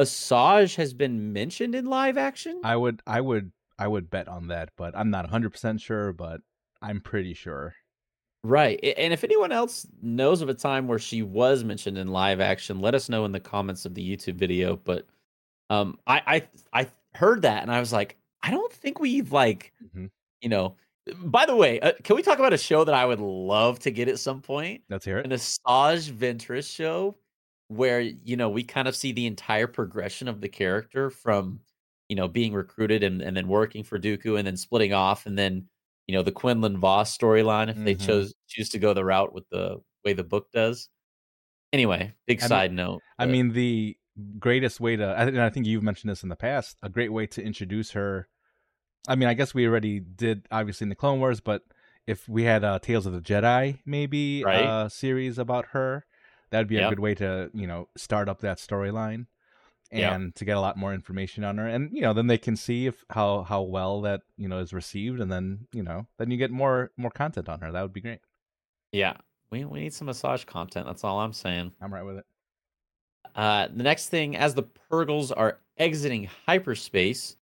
[0.00, 2.60] Asajj has been mentioned in live action.
[2.64, 6.40] I would I would I would bet on that, but I'm not 100% sure, but
[6.82, 7.74] I'm pretty sure.
[8.44, 8.78] Right.
[8.98, 12.80] And if anyone else knows of a time where she was mentioned in live action,
[12.80, 15.06] let us know in the comments of the YouTube video, but
[15.70, 16.22] um, I
[16.72, 20.06] I I heard that and I was like, I don't think we've like, mm-hmm.
[20.40, 20.76] you know.
[21.22, 23.90] By the way, uh, can we talk about a show that I would love to
[23.90, 24.84] get at some point?
[24.88, 25.26] Let's hear it.
[25.26, 27.16] An Asajj Ventress show
[27.68, 31.60] where you know we kind of see the entire progression of the character from
[32.08, 35.38] you know, being recruited and, and then working for Dooku and then splitting off and
[35.38, 35.66] then,
[36.06, 37.84] you know, the Quinlan Vos storyline if mm-hmm.
[37.84, 40.88] they chose choose to go the route with the way the book does.
[41.72, 43.02] Anyway, big I side mean, note.
[43.18, 43.24] But...
[43.24, 43.96] I mean, the
[44.38, 47.26] greatest way to, and I think you've mentioned this in the past, a great way
[47.28, 48.28] to introduce her.
[49.08, 51.62] I mean, I guess we already did, obviously, in the Clone Wars, but
[52.06, 54.64] if we had a Tales of the Jedi, maybe right.
[54.64, 56.04] uh, series about her,
[56.50, 59.26] that'd be a good way to, you know, start up that storyline
[59.90, 60.34] and yep.
[60.34, 61.66] to get a lot more information on her.
[61.66, 64.72] And you know then they can see if how how well that you know is
[64.72, 67.70] received and then you know then you get more more content on her.
[67.70, 68.20] That would be great.
[68.92, 69.16] Yeah.
[69.50, 70.86] We, we need some Asajj content.
[70.86, 71.72] That's all i'm saying.
[71.80, 72.24] I'm right with it
[73.34, 77.36] uh the next thing as the Purrgils are exiting hyperspace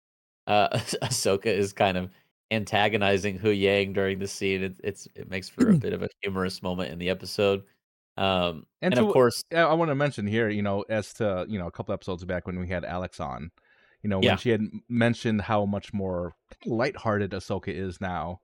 [0.48, 0.70] uh
[1.04, 2.10] ahsoka is kind of
[2.52, 6.62] antagonizing Huyang during the scene it, it's it makes for a bit of a humorous
[6.62, 7.64] moment in the episode
[8.18, 11.46] um, and, and to, of course, I want to mention here, you know, as to
[11.48, 13.52] you know, a couple episodes back when we had Alex on,
[14.04, 14.36] you know, when yeah.
[14.36, 18.42] she had mentioned how much more lighthearted Ahsoka is now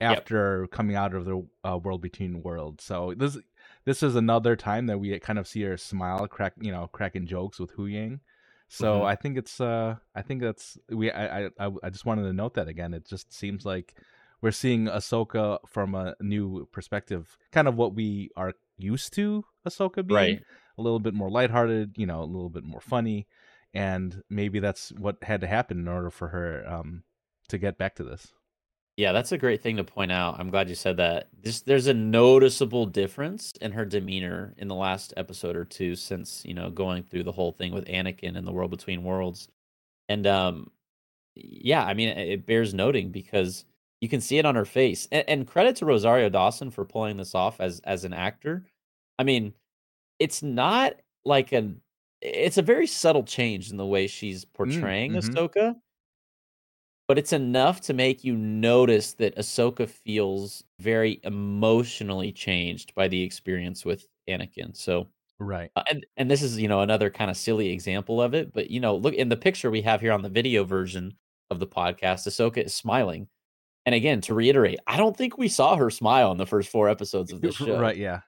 [0.00, 0.70] after yep.
[0.70, 2.82] coming out of the uh, world between worlds.
[2.82, 3.36] So this
[3.84, 7.26] this is another time that we kind of see her smile, crack, you know, cracking
[7.26, 8.20] jokes with Huyang.
[8.68, 9.06] So mm-hmm.
[9.06, 12.54] I think it's uh I think that's we I, I I just wanted to note
[12.54, 12.94] that again.
[12.94, 13.94] It just seems like
[14.40, 20.06] we're seeing Ahsoka from a new perspective, kind of what we are used to Ahsoka
[20.06, 20.16] being.
[20.16, 20.42] Right.
[20.78, 23.26] A little bit more lighthearted, you know, a little bit more funny,
[23.74, 27.02] and maybe that's what had to happen in order for her um,
[27.48, 28.32] to get back to this.
[29.00, 30.38] Yeah, that's a great thing to point out.
[30.38, 31.28] I'm glad you said that.
[31.42, 36.42] This, there's a noticeable difference in her demeanor in the last episode or two since,
[36.44, 39.48] you know, going through the whole thing with Anakin and the world between worlds.
[40.10, 40.70] And um
[41.34, 43.64] yeah, I mean it bears noting because
[44.02, 45.08] you can see it on her face.
[45.10, 48.66] And, and credit to Rosario Dawson for pulling this off as as an actor.
[49.18, 49.54] I mean,
[50.18, 50.92] it's not
[51.24, 51.80] like an
[52.20, 55.76] it's a very subtle change in the way she's mm, portraying mm, hmm Ahsoka,
[57.10, 63.20] but it's enough to make you notice that Ahsoka feels very emotionally changed by the
[63.20, 64.76] experience with Anakin.
[64.76, 65.08] So,
[65.40, 68.52] right, uh, and and this is you know another kind of silly example of it,
[68.52, 71.14] but you know, look in the picture we have here on the video version
[71.50, 72.28] of the podcast.
[72.28, 73.26] Ahsoka is smiling,
[73.84, 76.88] and again, to reiterate, I don't think we saw her smile in the first four
[76.88, 77.80] episodes of this show.
[77.80, 77.96] Right?
[77.96, 78.20] Yeah.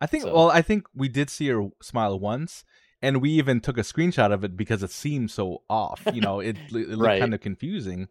[0.00, 0.22] I think.
[0.22, 0.32] So.
[0.32, 2.62] Well, I think we did see her smile once,
[3.02, 6.06] and we even took a screenshot of it because it seemed so off.
[6.14, 7.20] You know, it, it looked right.
[7.20, 8.06] kind of confusing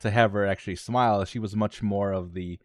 [0.00, 1.24] to have her actually smile.
[1.24, 2.58] She was much more of the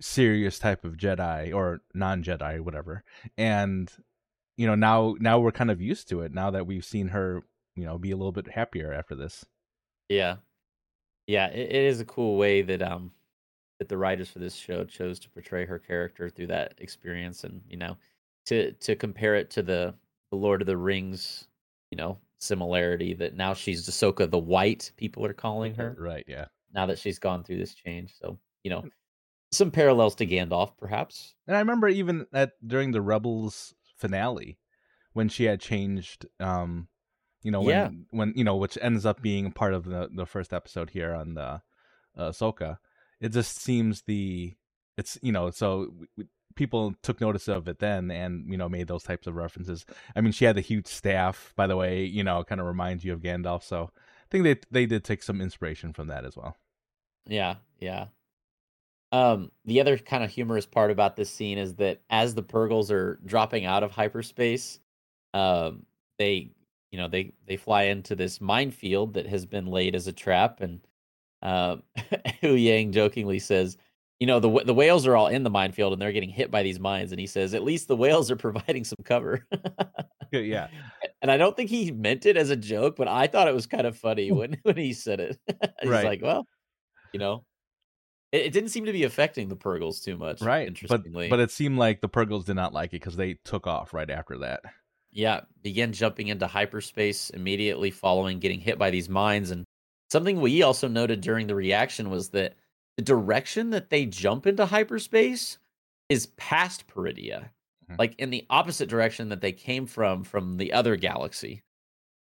[0.00, 3.04] serious type of Jedi or non-Jedi, whatever.
[3.36, 3.90] And
[4.56, 6.32] you know, now now we're kind of used to it.
[6.32, 7.42] Now that we've seen her,
[7.74, 9.44] you know, be a little bit happier after this.
[10.08, 10.36] Yeah,
[11.26, 13.12] yeah, it, it is a cool way that um
[13.78, 17.60] that the writers for this show chose to portray her character through that experience and
[17.68, 17.96] you know
[18.46, 19.94] to to compare it to the,
[20.30, 21.48] the Lord of the Rings,
[21.90, 25.96] you know, similarity that now she's Ahsoka the White, people are calling her.
[26.00, 26.46] Right, yeah.
[26.76, 28.14] Now that she's gone through this change.
[28.20, 28.84] So, you know,
[29.50, 31.34] some parallels to Gandalf, perhaps.
[31.48, 34.58] And I remember even at during the Rebels finale,
[35.12, 36.88] when she had changed um
[37.42, 37.90] you know, when yeah.
[38.10, 41.34] when you know, which ends up being part of the the first episode here on
[41.34, 41.62] the
[42.16, 42.78] uh Ahsoka.
[43.20, 44.54] It just seems the
[44.96, 48.88] it's you know, so we, people took notice of it then and you know made
[48.88, 49.84] those types of references
[50.16, 53.04] i mean she had the huge staff by the way you know kind of reminds
[53.04, 56.36] you of gandalf so i think they they did take some inspiration from that as
[56.36, 56.56] well
[57.26, 58.06] yeah yeah.
[59.12, 62.90] Um the other kind of humorous part about this scene is that as the Purrgils
[62.90, 64.80] are dropping out of hyperspace
[65.34, 65.84] um
[66.18, 66.50] they
[66.90, 70.60] you know they they fly into this minefield that has been laid as a trap
[70.60, 70.80] and
[71.42, 71.76] uh,
[72.42, 73.76] Huyang jokingly says
[74.18, 76.62] you know the the whales are all in the minefield and they're getting hit by
[76.62, 79.46] these mines and he says at least the whales are providing some cover.
[80.32, 80.68] Yeah.
[81.22, 83.66] And i don't think he meant it as a joke but i thought it was
[83.66, 85.38] kind of funny when when he said it.
[85.82, 86.04] He's right.
[86.04, 86.46] like well
[87.12, 87.44] you know
[88.32, 91.42] it, it, didn't seem to be affecting the Purrgils too much right interestingly but, but
[91.42, 94.38] it seemed like the Purrgils did not like it because they took off right after
[94.38, 94.60] that
[95.10, 99.64] yeah began jumping into hyperspace immediately following getting hit by these mines and
[100.10, 102.54] something we also noted during the reaction was that
[102.96, 105.58] the direction that they jump into hyperspace
[106.08, 107.94] is past Peridea, mm-hmm.
[107.98, 111.62] like in the opposite direction that they came from from the other galaxy.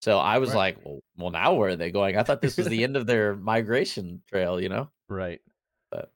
[0.06, 0.56] So I was right.
[0.56, 2.16] like, well, well, now where are they going?
[2.16, 4.92] I thought this was the end of their migration trail, you know?
[5.10, 5.42] Right.
[5.90, 6.12] But,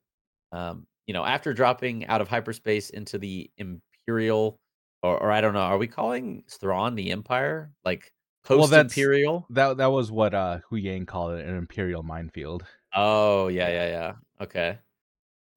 [0.52, 4.60] um, you know, after dropping out of hyperspace into the Imperial,
[5.02, 7.71] or, or I don't know, are we calling Thrawn the Empire?
[7.84, 9.47] Like post Imperial?
[9.49, 12.63] Well, that that was what uh Huyang called it, an Imperial minefield.
[12.93, 14.13] Oh yeah, yeah, yeah.
[14.39, 14.78] Okay.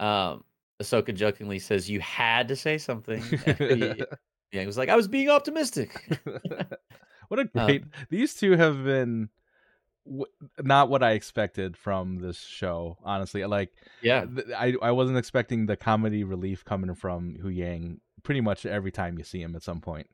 [0.00, 0.42] Um,
[0.82, 3.94] Ahsoka jokingly says, "You had to say something." yeah,
[4.52, 6.18] he was like, "I was being optimistic."
[7.32, 7.82] what a great!
[7.82, 9.30] Um, these two have been
[10.04, 10.26] w-
[10.60, 12.98] not what I expected from this show.
[13.02, 18.66] Honestly, like yeah, I I wasn't expecting the comedy relief coming from Huyang pretty much
[18.66, 20.10] every time you see him at some point.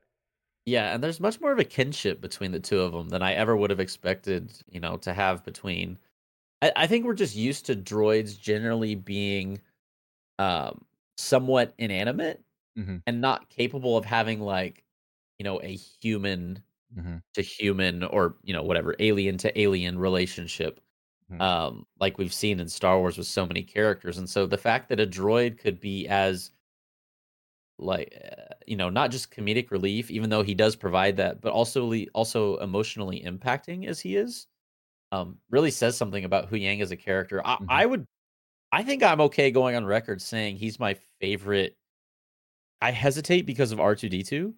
[0.64, 3.32] Yeah, and there's much more of a kinship between the two of them than I
[3.32, 5.98] ever would have expected, you know, to have between.
[6.62, 9.60] I, I think we're just used to droids generally being
[10.38, 10.84] um,
[11.16, 12.44] somewhat inanimate
[12.78, 12.98] mm-hmm.
[13.08, 14.84] and not capable of having like,
[15.40, 16.62] you know, a human
[16.96, 17.16] mm-hmm.
[17.34, 20.80] to human or you know whatever alien to alien relationship.
[21.30, 21.42] Mm-hmm.
[21.42, 24.88] Um, like we've seen in Star Wars with so many characters, and so the fact
[24.88, 26.52] that a droid could be as
[27.78, 31.52] like uh, you know not just comedic relief even though he does provide that but
[31.52, 34.46] also also emotionally impacting as he is
[35.12, 37.66] um really says something about Huyang as a character I, mm-hmm.
[37.68, 38.06] I would
[38.72, 41.76] i think i'm okay going on record saying he's my favorite
[42.82, 44.52] i hesitate because of r2d2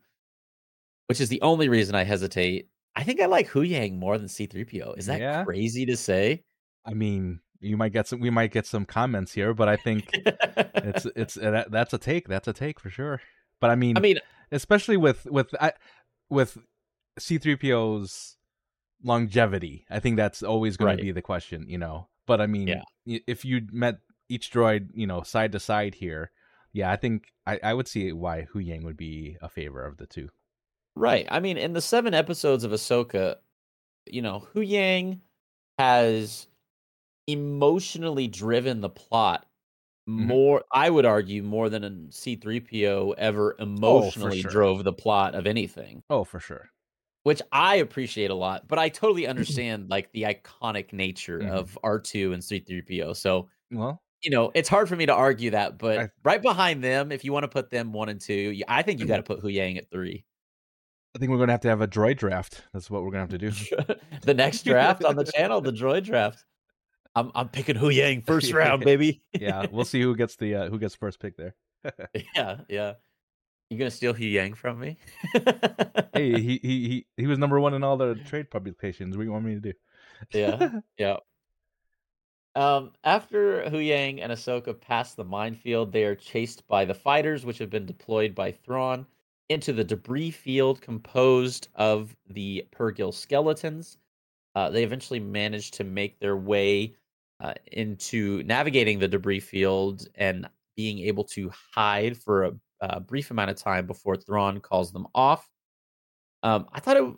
[1.10, 4.28] which is the only reason i hesitate i think i like Hu Huyang more than
[4.28, 5.42] c3po is that yeah.
[5.42, 6.44] crazy to say
[6.86, 10.08] i mean you might get some we might get some comments here but i think
[10.14, 13.20] it's it's uh, that's a take that's a take for sure
[13.60, 14.20] but i mean i mean
[14.52, 15.72] especially with with I,
[16.28, 16.56] with
[17.18, 18.36] c3po's
[19.02, 20.96] longevity i think that's always going right.
[20.96, 23.18] to be the question you know but i mean yeah.
[23.26, 23.96] if you met
[24.28, 26.30] each droid you know side to side here
[26.72, 29.96] yeah i think i, I would see why Hu Huyang would be a favor of
[29.96, 30.28] the two
[30.96, 33.37] right i mean in the seven episodes of ahsoka
[34.07, 35.20] you know Huyang
[35.79, 36.46] has
[37.26, 39.46] emotionally driven the plot
[40.09, 40.26] mm-hmm.
[40.26, 44.50] more i would argue more than a c3po ever oh, emotionally oh, sure.
[44.50, 46.70] drove the plot of anything oh for sure
[47.22, 51.50] which i appreciate a lot but i totally understand like the iconic nature mm-hmm.
[51.50, 55.79] of r2 and c3po so well you know it's hard for me to argue that
[55.79, 58.83] but I, right behind them if you want to put them one and two i
[58.83, 60.24] think you got to put Huyang at three
[61.14, 62.62] I think we're going to have to have a droid draft.
[62.72, 63.94] That's what we're going to have to do.
[64.22, 66.44] the next draft on the channel, the droid draft.
[67.16, 69.22] I'm I'm picking Huyang first round, baby.
[69.32, 71.56] yeah, we'll see who gets the uh, who gets first pick there.
[72.36, 72.92] yeah, yeah.
[73.68, 74.96] You gonna steal Huyang from me?
[76.14, 79.16] hey, he, he he he was number one in all the trade publications.
[79.16, 79.72] What do you want me to do?
[80.32, 81.16] yeah, yeah.
[82.54, 87.58] Um, after Huyang and Ahsoka pass the minefield, they are chased by the fighters, which
[87.58, 89.06] have been deployed by Thrawn
[89.50, 93.98] into the debris field composed of the Purrgil skeletons.
[94.54, 96.94] Uh, they eventually manage to make their way
[97.40, 103.30] uh, into navigating the debris field and being able to hide for a, a brief
[103.30, 105.48] amount of time before Thrawn calls them off.
[106.42, 107.14] Um, I thought it.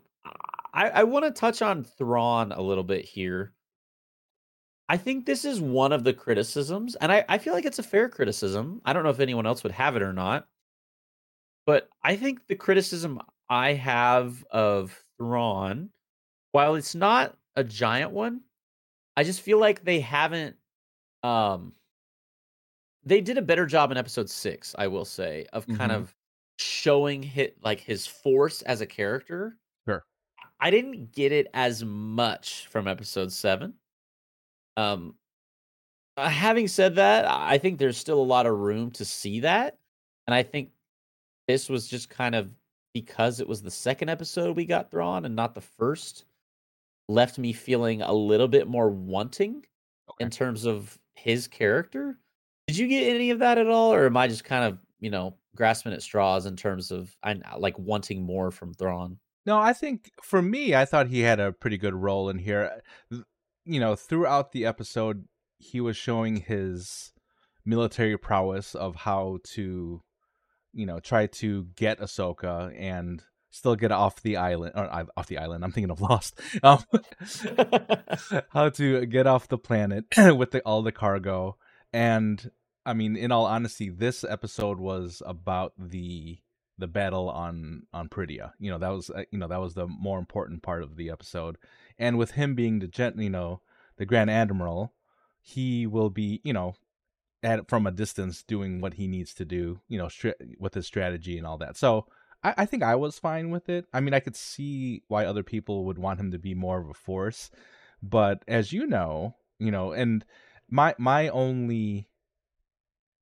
[0.74, 3.52] I, I want to touch on Thrawn a little bit here.
[4.88, 7.82] I think this is one of the criticisms, and I, I feel like it's a
[7.82, 8.80] fair criticism.
[8.84, 10.46] I don't know if anyone else would have it or not,
[11.66, 15.90] but I think the criticism I have of Thrawn,
[16.52, 18.40] while it's not a giant one,
[19.16, 20.56] I just feel like they haven't
[21.22, 21.72] um
[23.04, 26.02] they did a better job in episode 6, I will say, of kind mm-hmm.
[26.02, 26.14] of
[26.58, 29.56] showing hit like his force as a character.
[29.88, 30.04] Sure.
[30.60, 33.74] I didn't get it as much from episode 7.
[34.76, 35.14] Um
[36.16, 39.78] uh, having said that, I think there's still a lot of room to see that.
[40.26, 40.70] And I think
[41.48, 42.52] this was just kind of
[42.94, 46.24] because it was the second episode we got Thrawn and not the first
[47.08, 49.64] left me feeling a little bit more wanting
[50.10, 50.24] okay.
[50.24, 52.18] in terms of his character.
[52.66, 55.10] Did you get any of that at all, or am I just kind of you
[55.10, 59.18] know grasping at straws in terms of I like wanting more from Thrawn?
[59.44, 62.82] No, I think for me, I thought he had a pretty good role in here.
[63.64, 65.24] You know, throughout the episode,
[65.58, 67.12] he was showing his
[67.64, 70.02] military prowess of how to,
[70.72, 75.38] you know, try to get Ahsoka and still get off the island or off the
[75.38, 75.64] island.
[75.64, 76.40] I'm thinking of Lost.
[76.62, 76.82] Um,
[78.50, 80.04] how to get off the planet
[80.36, 81.56] with the, all the cargo.
[81.92, 82.50] And
[82.84, 86.38] I mean, in all honesty, this episode was about the
[86.78, 88.52] the battle on on Peridea.
[88.58, 91.10] You know, that was uh, you know that was the more important part of the
[91.10, 91.58] episode.
[91.98, 93.60] And with him being the jet, you know,
[93.96, 94.94] the Grand Admiral,
[95.40, 96.74] he will be you know
[97.42, 99.80] at from a distance doing what he needs to do.
[99.88, 100.08] You know,
[100.58, 101.76] with his strategy and all that.
[101.76, 102.06] So
[102.42, 103.86] I, I think I was fine with it.
[103.92, 106.88] I mean, I could see why other people would want him to be more of
[106.88, 107.50] a force,
[108.02, 110.24] but as you know, you know, and
[110.68, 112.08] my my only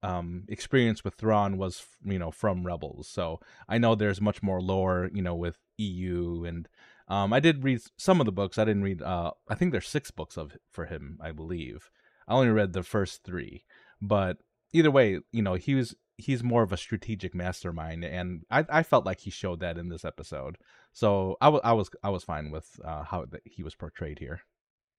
[0.02, 4.60] um experience with Thrawn was you know from Rebels, so I know there's much more
[4.60, 6.68] lore, you know, with EU and
[7.08, 8.58] um I did read some of the books.
[8.58, 11.90] I didn't read uh I think there's six books of for him, I believe.
[12.26, 13.64] I only read the first three,
[14.00, 14.38] but
[14.72, 18.82] either way, you know, he was he's more of a strategic mastermind, and I I
[18.82, 20.58] felt like he showed that in this episode.
[20.92, 24.40] So I was I was I was fine with uh, how he was portrayed here.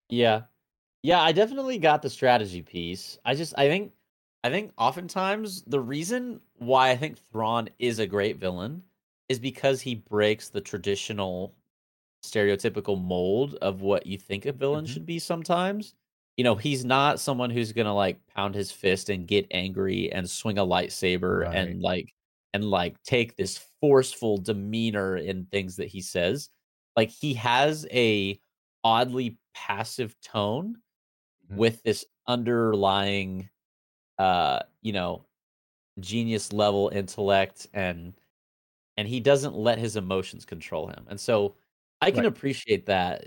[0.08, 0.42] Yeah.
[1.02, 3.18] Yeah, I definitely got the strategy piece.
[3.24, 3.92] I just I think
[4.44, 8.82] I think oftentimes the reason why I think Thrawn is a great villain
[9.28, 11.54] is because he breaks the traditional
[12.24, 14.92] stereotypical mold of what you think a villain mm-hmm.
[14.92, 15.94] should be sometimes.
[16.36, 20.10] You know, he's not someone who's going to like pound his fist and get angry
[20.12, 21.54] and swing a lightsaber right.
[21.54, 22.12] and like
[22.54, 26.48] and like take this forceful demeanor in things that he says.
[26.96, 28.40] Like he has a
[28.84, 30.76] oddly passive tone
[31.46, 31.56] mm-hmm.
[31.56, 33.48] with this underlying
[34.18, 35.24] uh you know
[36.00, 38.14] genius level intellect and
[38.96, 41.54] and he doesn't let his emotions control him and so
[42.00, 42.26] i can right.
[42.26, 43.24] appreciate that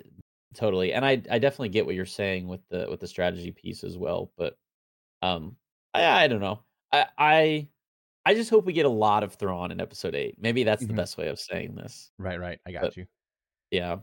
[0.55, 3.83] totally and i i definitely get what you're saying with the with the strategy piece
[3.83, 4.57] as well but
[5.21, 5.55] um
[5.93, 6.59] i i don't know
[6.91, 7.67] i i
[8.25, 10.95] i just hope we get a lot of Thrawn in episode 8 maybe that's mm-hmm.
[10.95, 13.05] the best way of saying this right right i got but, you
[13.71, 13.97] yeah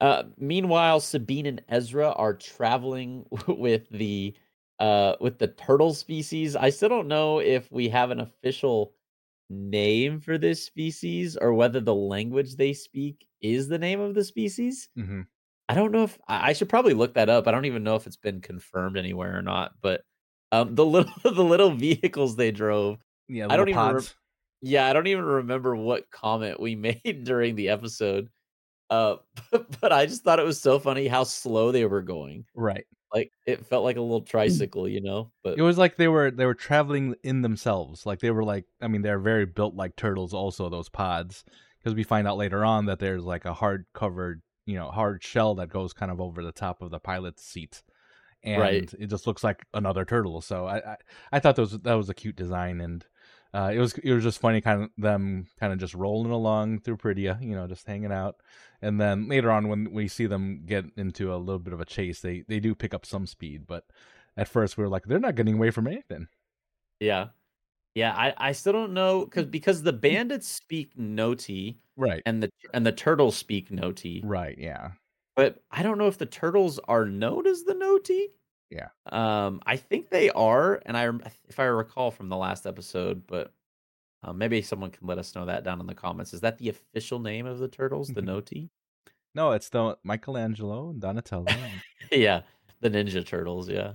[0.00, 4.34] uh, meanwhile, Sabine and Ezra are traveling with the
[4.80, 6.56] uh, with the turtle species.
[6.56, 8.92] I still don't know if we have an official
[9.48, 14.24] name for this species or whether the language they speak is the name of the
[14.24, 14.88] species.
[14.98, 15.22] Mm-hmm.
[15.68, 17.48] I don't know if I should probably look that up.
[17.48, 19.72] I don't even know if it's been confirmed anywhere or not.
[19.80, 20.02] But
[20.52, 22.98] um, the little the little vehicles they drove.
[23.28, 23.94] Yeah, I don't even.
[23.96, 24.02] Re-
[24.60, 28.28] yeah, I don't even remember what comment we made during the episode.
[28.90, 29.16] Uh,
[29.50, 32.44] but, but I just thought it was so funny how slow they were going.
[32.54, 32.84] Right.
[33.12, 35.30] Like it felt like a little tricycle, you know.
[35.44, 38.04] But it was like they were they were traveling in themselves.
[38.04, 40.34] Like they were like I mean they're very built like turtles.
[40.34, 41.44] Also those pods
[41.78, 45.22] because we find out later on that there's like a hard covered you know hard
[45.22, 47.82] shell that goes kind of over the top of the pilot's seat
[48.42, 48.94] and right.
[48.98, 50.96] it just looks like another turtle so I, I,
[51.32, 53.04] I thought that was that was a cute design and
[53.54, 56.80] uh, it was it was just funny kind of them kind of just rolling along
[56.80, 58.34] through Peridea, you know, just hanging out.
[58.82, 61.84] And then later on when we see them get into a little bit of a
[61.84, 63.84] chase, they they do pick up some speed, but
[64.36, 66.26] at first we were like they're not getting away from anything.
[66.98, 67.28] Yeah.
[67.94, 72.22] Yeah, I, I still don't know cuz because the bandits speak Noti, right.
[72.26, 74.20] And the and the turtles speak Noti.
[74.24, 74.92] Right, yeah.
[75.36, 78.28] But I don't know if the turtles are known as the Noti.
[78.70, 78.88] Yeah.
[79.06, 81.08] Um, I think they are, and I
[81.48, 83.52] if I recall from the last episode, but
[84.24, 86.34] uh, maybe someone can let us know that down in the comments.
[86.34, 88.70] Is that the official name of the turtles, the Noti?
[89.34, 91.46] No, it's the Michelangelo and Donatello.
[92.12, 92.42] yeah,
[92.80, 93.68] the Ninja Turtles.
[93.68, 93.94] Yeah.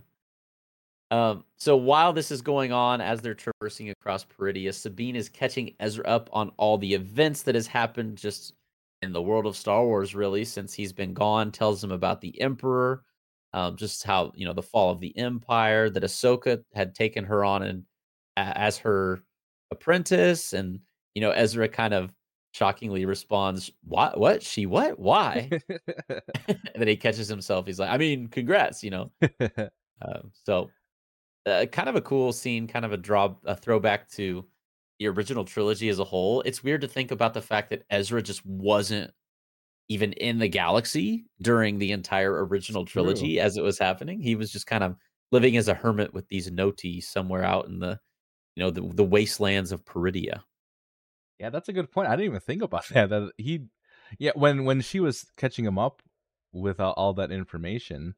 [1.11, 5.73] Um, so while this is going on, as they're traversing across Peridea, Sabine is catching
[5.79, 8.53] Ezra up on all the events that has happened just
[9.01, 11.51] in the world of Star Wars, really, since he's been gone.
[11.51, 13.03] Tells him about the Emperor,
[13.53, 17.43] um, just how you know the fall of the empire that Ahsoka had taken her
[17.43, 17.83] on and
[18.37, 19.19] as her
[19.71, 20.79] apprentice, and
[21.15, 22.13] you know Ezra kind of
[22.51, 24.19] shockingly responds, "What?
[24.19, 24.43] What?
[24.43, 24.65] She?
[24.65, 24.99] What?
[24.99, 25.49] Why?"
[26.09, 26.21] and
[26.75, 27.65] then he catches himself.
[27.65, 29.11] He's like, "I mean, congrats," you know.
[30.01, 30.69] uh, so,
[31.49, 34.45] uh, kind of a cool scene, kind of a draw, a throwback to
[34.99, 36.41] the original trilogy as a whole.
[36.41, 39.11] It's weird to think about the fact that Ezra just wasn't
[39.87, 43.43] even in the galaxy during the entire original trilogy True.
[43.43, 44.21] as it was happening.
[44.21, 44.95] He was just kind of
[45.31, 47.99] living as a hermit with these Noti somewhere out in the
[48.55, 50.41] you know the, the wastelands of Peridea.
[51.39, 52.09] Yeah, that's a good point.
[52.09, 53.09] I didn't even think about that.
[53.09, 53.65] That he,
[54.17, 56.01] yeah, when when she was catching him up
[56.51, 58.15] with uh, all that information,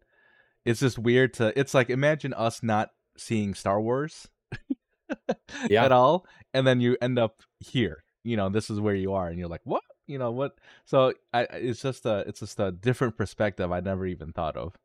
[0.66, 1.58] it's just weird to.
[1.58, 4.28] It's like imagine us not seeing Star Wars,
[5.70, 5.86] yeah.
[5.86, 8.04] at all, and then you end up here.
[8.24, 9.84] You know, this is where you are, and you're like, what?
[10.12, 14.06] you know what so i it's just a it's just a different perspective i never
[14.06, 14.76] even thought of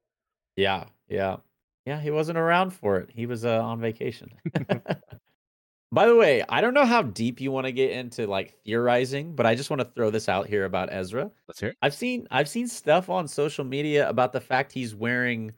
[0.56, 1.36] yeah yeah
[1.84, 4.30] yeah he wasn't around for it he was uh, on vacation
[5.92, 9.34] by the way i don't know how deep you want to get into like theorizing
[9.34, 11.76] but i just want to throw this out here about ezra let's hear it.
[11.82, 15.52] i've seen i've seen stuff on social media about the fact he's wearing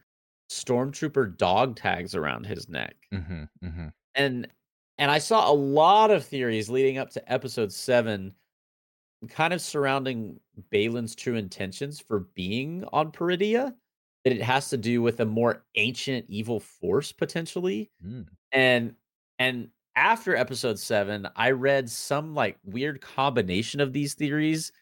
[0.50, 3.88] stormtrooper dog tags around his neck mm-hmm, mm-hmm.
[4.14, 4.48] and
[4.98, 8.32] and i saw a lot of theories leading up to episode seven
[9.26, 10.38] kind of surrounding
[10.72, 13.74] Baylan's true intentions for being on Peridea,
[14.24, 17.90] that it has to do with a more ancient evil force potentially.
[18.04, 18.26] Mm.
[18.52, 18.94] And
[19.38, 24.72] and after episode 7, I read some like weird combination of these theories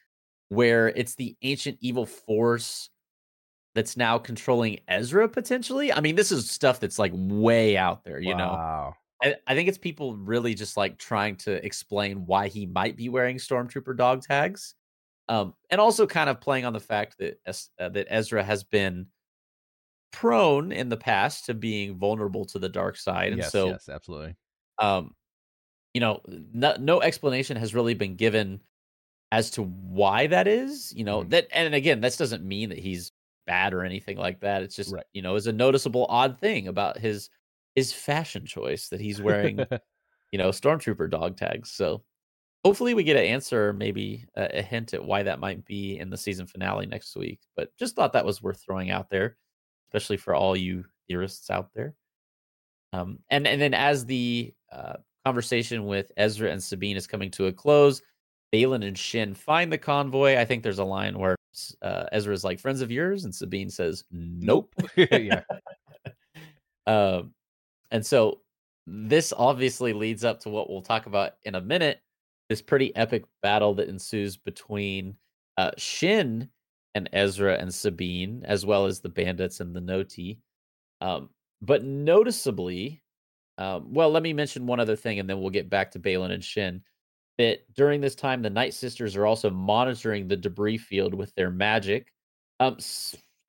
[0.49, 2.91] where it's the ancient evil force
[3.77, 5.93] that's now controlling Ezra potentially.
[5.93, 8.39] I mean, this is stuff that's like way out there, you wow.
[8.39, 8.95] know.
[9.23, 13.11] I, I think it's people really just like trying to explain why he might be
[13.11, 14.75] wearing stormtrooper dog tags,
[15.29, 19.07] um, and also kind of playing on the fact that uh, that Ezra has been
[20.11, 23.89] prone in the past to being vulnerable to the dark side, and yes, so yes,
[23.91, 24.37] absolutely.
[24.79, 25.15] Um,
[25.93, 28.61] you know, no, no explanation has really been given
[29.33, 30.95] as to why that is.
[30.97, 31.31] You know mm-hmm.
[31.31, 33.13] that, and again, this doesn't mean that he's
[33.47, 34.63] bad or anything like that.
[34.63, 35.05] It's just right.
[35.13, 37.31] you know, is a noticeable odd thing about his
[37.75, 39.59] his fashion choice that he's wearing,
[40.33, 41.71] you know, stormtrooper dog tags.
[41.71, 42.03] So
[42.65, 46.11] hopefully we get an answer, maybe a, a, hint at why that might be in
[46.11, 47.41] the season finale next week.
[47.55, 49.37] But just thought that was worth throwing out there,
[49.89, 51.95] especially for all you theorists out there.
[52.93, 54.95] Um, and and then as the uh,
[55.25, 58.01] conversation with Ezra and Sabine is coming to a close,
[58.53, 60.37] Baylan and Shin find the convoy.
[60.37, 61.37] I think there's a line where
[61.83, 65.43] uh, Ezra is like, "Friends of yours," and Sabine says, "Nope." yeah.
[66.87, 67.33] um,
[67.91, 68.41] and so
[68.87, 72.01] this obviously leads up to what we'll talk about in a minute.
[72.49, 75.17] This pretty epic battle that ensues between
[75.57, 76.49] uh, Shin
[76.95, 80.39] and Ezra and Sabine, as well as the bandits and the Noti.
[81.01, 81.31] Um,
[81.61, 83.03] but noticeably,
[83.59, 86.31] um, well, let me mention one other thing, and then we'll get back to Baylan
[86.31, 86.83] and Shin.
[87.39, 91.51] That during this time, the Night Sisters are also monitoring the debris field with their
[91.51, 92.13] magic.
[92.61, 92.79] Um,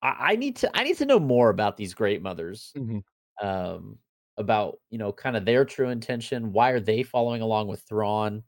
[0.01, 2.73] I, I need to I need to know more about these Great Mothers.
[2.75, 3.47] Mm-hmm.
[3.47, 3.97] Um,
[4.37, 6.51] about you know kind of their true intention.
[6.51, 8.43] Why are they following along with Thrawn?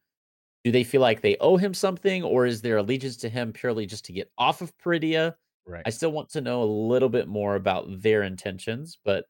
[0.64, 3.86] Do they feel like they owe him something, or is their allegiance to him purely
[3.86, 5.36] just to get off of Peridea?
[5.66, 5.84] Right.
[5.86, 9.26] I still want to know a little bit more about their intentions, but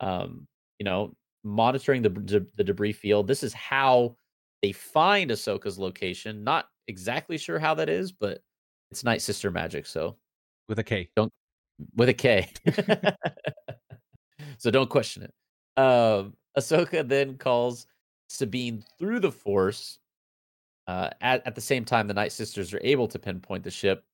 [0.00, 0.46] um,
[0.78, 3.26] you know, monitoring the de- the debris field.
[3.26, 4.16] This is how
[4.62, 6.44] they find Ahsoka's location.
[6.44, 8.42] Not exactly sure how that is, but
[8.90, 9.86] it's Night Sister magic.
[9.86, 10.16] So
[10.68, 11.32] with a K, don't
[11.96, 12.50] with a K.
[14.58, 15.34] so don't question it.
[15.80, 17.86] Um, Ahsoka then calls
[18.28, 19.98] Sabine through the Force.
[20.86, 24.04] Uh, at, at the same time, the Night Sisters are able to pinpoint the ship.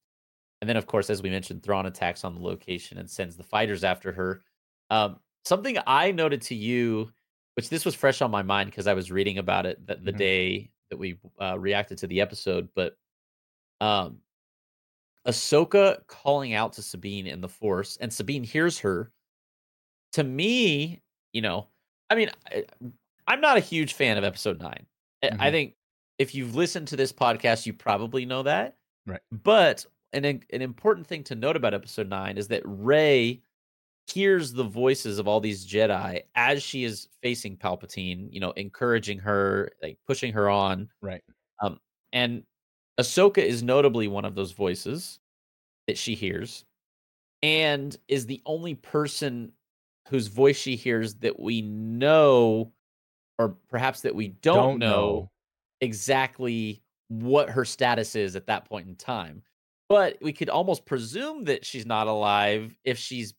[0.60, 3.42] And then, of course, as we mentioned, Thrawn attacks on the location and sends the
[3.42, 4.42] fighters after her.
[4.90, 7.12] Um, something I noted to you,
[7.56, 10.10] which this was fresh on my mind because I was reading about it the, the
[10.12, 10.18] mm-hmm.
[10.18, 12.96] day that we uh, reacted to the episode, but
[13.80, 14.18] um,
[15.26, 19.10] Ahsoka calling out to Sabine in the Force, and Sabine hears her.
[20.12, 21.02] To me,
[21.32, 21.66] you know,
[22.08, 22.64] I mean, I,
[23.26, 24.86] am not a huge fan of Episode 9
[25.24, 25.40] mm-hmm.
[25.40, 25.74] I think
[26.18, 28.76] if you've listened to this podcast, you probably know that.
[29.06, 29.20] Right.
[29.30, 33.42] But an an important thing to note about Episode Nine is that Rey
[34.06, 39.18] hears the voices of all these Jedi as she is facing Palpatine, you know, encouraging
[39.18, 40.88] her, like pushing her on.
[41.02, 41.22] Right.
[41.60, 41.80] Um,
[42.12, 42.44] and
[43.00, 45.18] Ahsoka is notably one of those voices
[45.86, 46.64] that she hears,
[47.42, 49.52] and is the only person
[50.08, 52.72] whose voice she hears that we know,
[53.38, 55.30] or perhaps that we don't, don't know, know
[55.80, 59.42] exactly what her status is at that point in time.
[59.88, 63.34] But we could almost presume that she's not alive if she's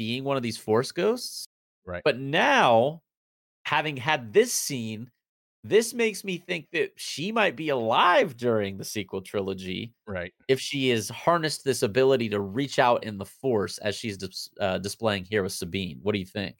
[0.00, 1.44] being one of these force ghosts.
[1.84, 2.00] Right.
[2.02, 3.02] But now,
[3.66, 5.10] having had this scene,
[5.62, 9.92] this makes me think that she might be alive during the sequel trilogy.
[10.06, 10.32] Right.
[10.48, 14.48] If she has harnessed this ability to reach out in the force as she's dis-
[14.58, 15.98] uh, displaying here with Sabine.
[16.00, 16.56] What do you think?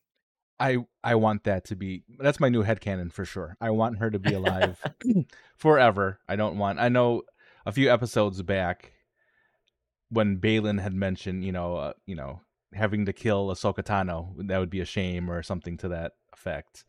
[0.59, 3.57] I I want that to be that's my new head canon for sure.
[3.59, 4.79] I want her to be alive
[5.57, 6.21] forever.
[6.29, 7.23] I don't want I know
[7.65, 8.93] a few episodes back
[10.11, 12.43] when Baylan had mentioned, you know, uh, you know,
[12.73, 16.85] having to kill Ahsoka Tano, that would be a shame or something to that effect.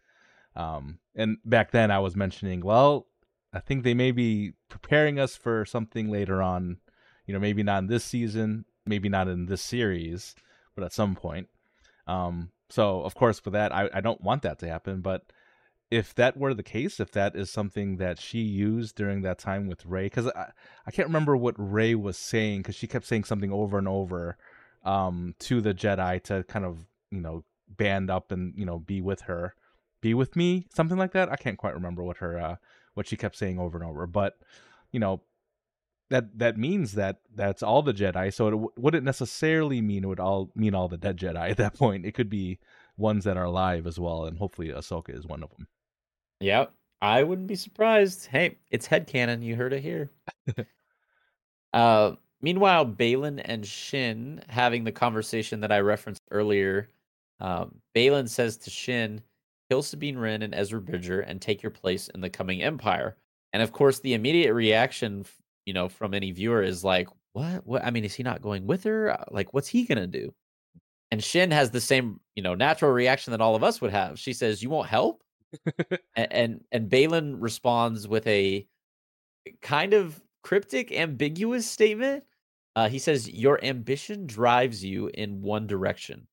[0.55, 3.07] Um, and back then I was mentioning, well,
[3.53, 6.77] I think they may be preparing us for something later on.
[7.25, 10.35] You know, maybe not in this season, maybe not in this series,
[10.75, 11.47] but at some point.
[12.07, 15.01] Um, so of course, for that, I, I don't want that to happen.
[15.01, 15.31] But
[15.89, 19.67] if that were the case, if that is something that she used during that time
[19.67, 20.51] with Rey, because I,
[20.85, 24.37] I can't remember what Rey was saying, because she kept saying something over and over
[24.83, 26.79] um, to the Jedi to kind of
[27.11, 29.55] you know band up and you know be with her,
[30.01, 31.31] be with me, something like that.
[31.31, 32.55] I can't quite remember what her uh,
[32.93, 34.39] what she kept saying over and over, but
[34.91, 35.21] you know
[36.09, 38.33] that that means that that's all the Jedi.
[38.33, 41.57] So it w- wouldn't necessarily mean it would all mean all the dead Jedi at
[41.57, 42.05] that point.
[42.05, 42.59] It could be
[42.97, 45.67] ones that are alive as well, and hopefully Ahsoka is one of them.
[46.41, 48.27] Yep, I wouldn't be surprised.
[48.27, 49.41] Hey, it's head canon.
[49.41, 50.11] You heard it here.
[51.73, 56.89] uh, Meanwhile, Baylan and Shin having the conversation that I referenced earlier.
[57.39, 59.21] Um, Baylan says to Shin,
[59.69, 63.15] kill Sabine Wren and Ezra Bridger and take your place in the coming empire.
[63.53, 65.25] And of course, the immediate reaction,
[65.65, 67.65] you know, from any viewer is like, what?
[67.65, 67.83] What?
[67.83, 69.11] I mean, is he not going with her?
[69.11, 70.33] Uh, like, what's he going to do?
[71.11, 74.17] And Shin has the same, you know, natural reaction that all of us would have.
[74.17, 75.21] She says, you won't help?
[76.15, 78.65] and, and, and Baylan responds with a
[79.61, 82.23] kind of cryptic, ambiguous statement
[82.75, 86.27] uh, he says, Your ambition drives you in one direction,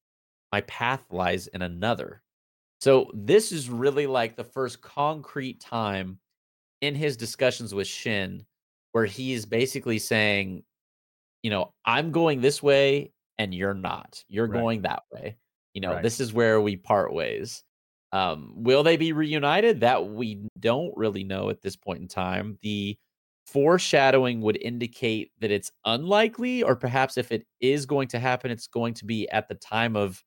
[0.53, 2.23] my path lies in another.
[2.81, 6.19] So, this is really like the first concrete time
[6.81, 8.45] in his discussions with Shin
[8.93, 10.63] where he's basically saying,
[11.43, 14.23] You know, I'm going this way and you're not.
[14.29, 14.61] You're right.
[14.61, 15.37] going that way.
[15.75, 16.03] You know, right.
[16.03, 17.63] this is where we part ways.
[18.13, 19.81] Um, will they be reunited?
[19.81, 22.59] That we don't really know at this point in time.
[22.63, 22.97] The
[23.53, 28.67] foreshadowing would indicate that it's unlikely, or perhaps if it is going to happen, it's
[28.67, 30.23] going to be at the time of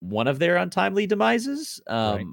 [0.00, 1.80] one of their untimely demises.
[1.86, 2.26] Um, right.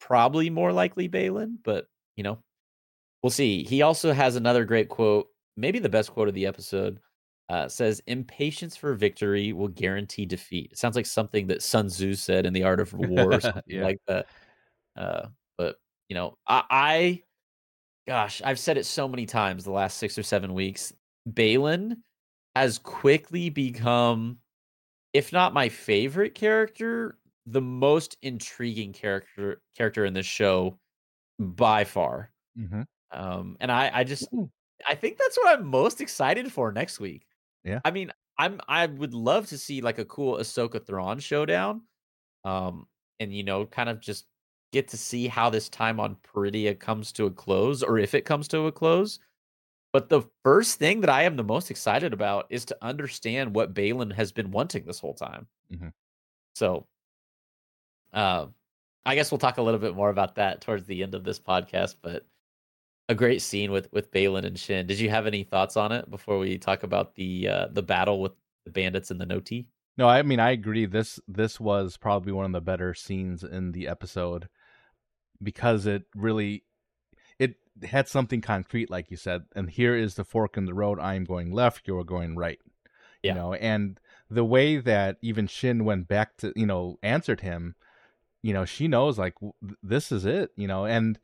[0.00, 2.38] Probably more likely Baylan, but you know,
[3.22, 3.64] we'll see.
[3.64, 7.00] He also has another great quote, maybe the best quote of the episode.
[7.50, 10.68] Uh, says impatience for victory will guarantee defeat.
[10.70, 13.62] It sounds like something that Sun Tzu said in the Art of War or something
[13.66, 13.84] yeah.
[13.84, 14.26] like that.
[14.94, 15.76] Uh, but
[16.10, 17.22] you know, I, I,
[18.08, 20.94] gosh, I've said it so many times the last six or seven weeks.
[21.30, 21.98] Baylan
[22.56, 24.38] has quickly become,
[25.12, 30.78] if not my favorite character, the most intriguing character character in this show
[31.38, 32.32] by far.
[32.58, 32.82] Mm-hmm.
[33.12, 34.26] Um, and I, I just,
[34.88, 37.26] I think that's what I'm most excited for next week.
[37.62, 37.80] Yeah.
[37.84, 41.82] I mean, I'm I would love to see like a cool Ahsoka Thrawn showdown.
[42.44, 42.86] Um,
[43.20, 44.24] and you know, kind of just
[44.72, 48.24] get to see how this time on Peridea comes to a close, or if it
[48.24, 49.18] comes to a close.
[49.92, 53.72] But the first thing that I am the most excited about is to understand what
[53.72, 55.46] Baylan has been wanting this whole time.
[55.72, 55.88] Mm-hmm.
[56.54, 56.86] So,
[58.12, 58.46] uh,
[59.06, 61.40] I guess we'll talk a little bit more about that towards the end of this
[61.40, 61.96] podcast.
[62.02, 62.26] But
[63.08, 64.86] a great scene with with Baylan and Shin.
[64.86, 68.20] Did you have any thoughts on it before we talk about the uh, the battle
[68.20, 68.32] with
[68.64, 69.66] the bandits and the Noti?
[69.96, 70.86] No, I mean I agree.
[70.86, 74.48] This this was probably one of the better scenes in the episode
[75.42, 76.64] because it really
[77.38, 79.44] it had something concrete, like you said.
[79.54, 80.98] And here is the fork in the road.
[81.00, 81.86] I am going left.
[81.86, 82.58] You're going right.
[83.22, 83.32] Yeah.
[83.32, 87.74] You know, and the way that even Shin went back to you know answered him,
[88.42, 89.34] you know, she knows like
[89.82, 90.52] this is it.
[90.56, 91.18] You know, and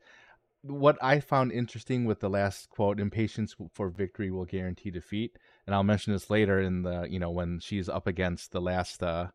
[0.61, 5.75] what I found interesting with the last quote, "Impatience for victory will guarantee defeat," and
[5.75, 9.27] I'll mention this later in the you know when she's up against the last uh,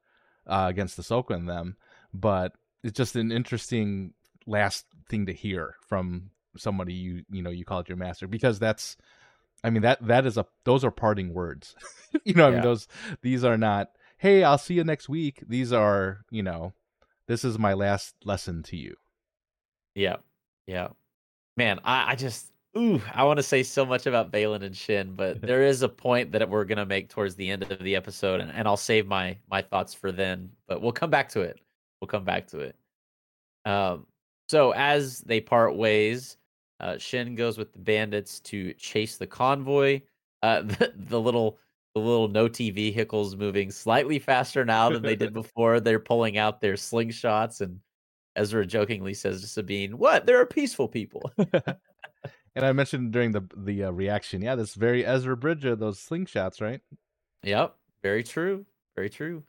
[0.47, 1.77] uh against the Soka and them,
[2.13, 2.53] but
[2.83, 4.15] it's just an interesting
[4.47, 8.97] last thing to hear from somebody you you know you called your master because that's
[9.63, 11.75] I mean that that is a those are parting words.
[12.25, 12.89] you know, I mean those
[13.23, 15.43] these are not hey, I'll see you next week.
[15.49, 16.75] These are, you know,
[17.27, 18.97] this is my last lesson to you.
[19.95, 20.17] Yeah.
[20.67, 20.89] Yeah
[21.61, 25.15] man, I, I just ooh, I want to say so much about Baylan and Shin,
[25.15, 28.41] but there is a point that we're gonna make towards the end of the episode,
[28.41, 30.51] and, and I'll save my my thoughts for then.
[30.67, 31.61] But we'll come back to it.
[32.01, 32.77] We'll come back to it.
[33.67, 34.07] Um,
[34.51, 36.37] so as they part ways,
[36.81, 40.01] uh, Shin goes with the bandits to chase the convoy.
[40.43, 41.59] Uh, the, the little
[41.95, 45.79] the little Noti vehicles moving slightly faster now than they did before.
[45.79, 47.79] They're pulling out their slingshots and
[48.35, 50.27] Ezra jokingly says to Sabine, "What?
[50.27, 55.07] There are peaceful people." and I mentioned during the the uh, reaction, yeah, this very
[55.07, 56.81] Ezra Bridger, those slingshots, right?
[57.45, 59.45] Yep, very true, very true.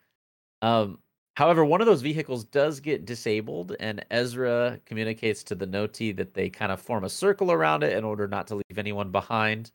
[0.61, 0.99] Um,
[1.35, 6.33] however, one of those vehicles does get disabled, and Ezra communicates to the Noti that
[6.33, 9.71] they kind of form a circle around it in order not to leave anyone behind.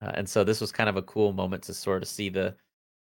[0.00, 2.54] Uh, and so this was kind of a cool moment to sort of see the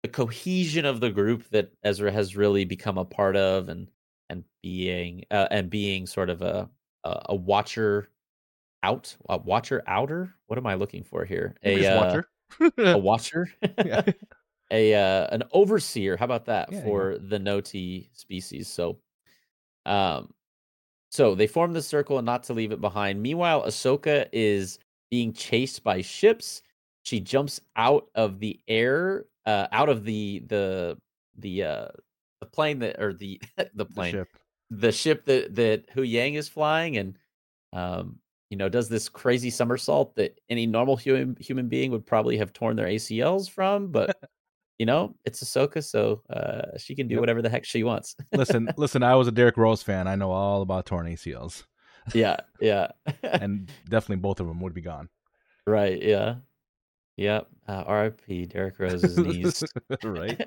[0.03, 3.89] the cohesion of the group that Ezra has really become a part of, and
[4.29, 6.69] and being uh, and being sort of a
[7.03, 8.09] a, a watcher
[8.83, 10.35] out a watcher outer?
[10.47, 11.55] What am i looking for here?
[11.63, 12.29] A uh, watcher.
[12.77, 13.49] a watcher
[14.71, 17.17] a uh, an overseer how about that yeah, for yeah.
[17.21, 18.97] the noti species so
[19.85, 20.33] um
[21.09, 23.21] so they form the circle and not to leave it behind.
[23.21, 26.61] Meanwhile ahsoka is being chased by ships.
[27.03, 30.97] She jumps out of the air uh out of the the
[31.37, 31.87] the uh
[32.41, 33.39] the plane that or the
[33.75, 34.27] the plane the ship,
[34.69, 37.17] the ship that that Huyang is flying and
[37.73, 42.37] um you know does this crazy somersault that any normal human human being would probably
[42.37, 44.17] have torn their ACLs from but
[44.79, 47.21] you know it's Ahsoka so uh she can do yep.
[47.21, 48.15] whatever the heck she wants.
[48.33, 50.07] listen, listen, I was a Derrick Rose fan.
[50.07, 51.63] I know all about torn ACLs.
[52.13, 52.87] Yeah, yeah.
[53.23, 55.09] and definitely both of them would be gone.
[55.65, 56.35] Right, yeah.
[57.17, 57.47] Yep.
[57.67, 59.63] Uh, RIP Derrick Rose's knees.
[60.03, 60.39] right.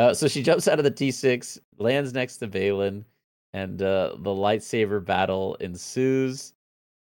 [0.00, 3.04] Uh, so she jumps out of the T6, lands next to Baylan,
[3.52, 6.54] and uh, the lightsaber battle ensues.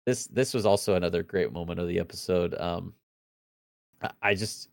[0.07, 2.60] This this was also another great moment of the episode.
[2.60, 2.95] Um,
[4.24, 4.70] I just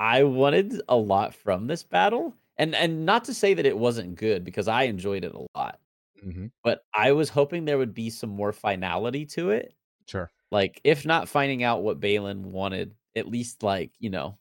[0.00, 4.16] I wanted a lot from this battle, and and not to say that it wasn't
[4.16, 5.78] good because I enjoyed it a lot,
[6.24, 6.46] mm-hmm.
[6.62, 9.74] but I was hoping there would be some more finality to it.
[10.06, 14.36] Sure, like if not finding out what Baylan wanted, at least like you know,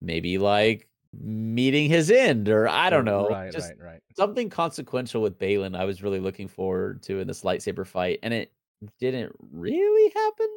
[0.00, 3.28] maybe like meeting his end or I don't know.
[3.28, 4.02] Right, just right, right.
[4.16, 8.34] Something consequential with Baylan I was really looking forward to in this lightsaber fight and
[8.34, 8.52] it
[9.00, 10.48] didn't really happen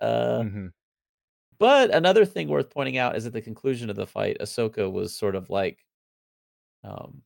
[0.00, 0.66] uh mm-hmm.
[1.58, 5.14] But another thing worth pointing out is at the conclusion of the fight, Ahsoka was
[5.16, 5.84] sort of like,
[6.84, 7.22] um,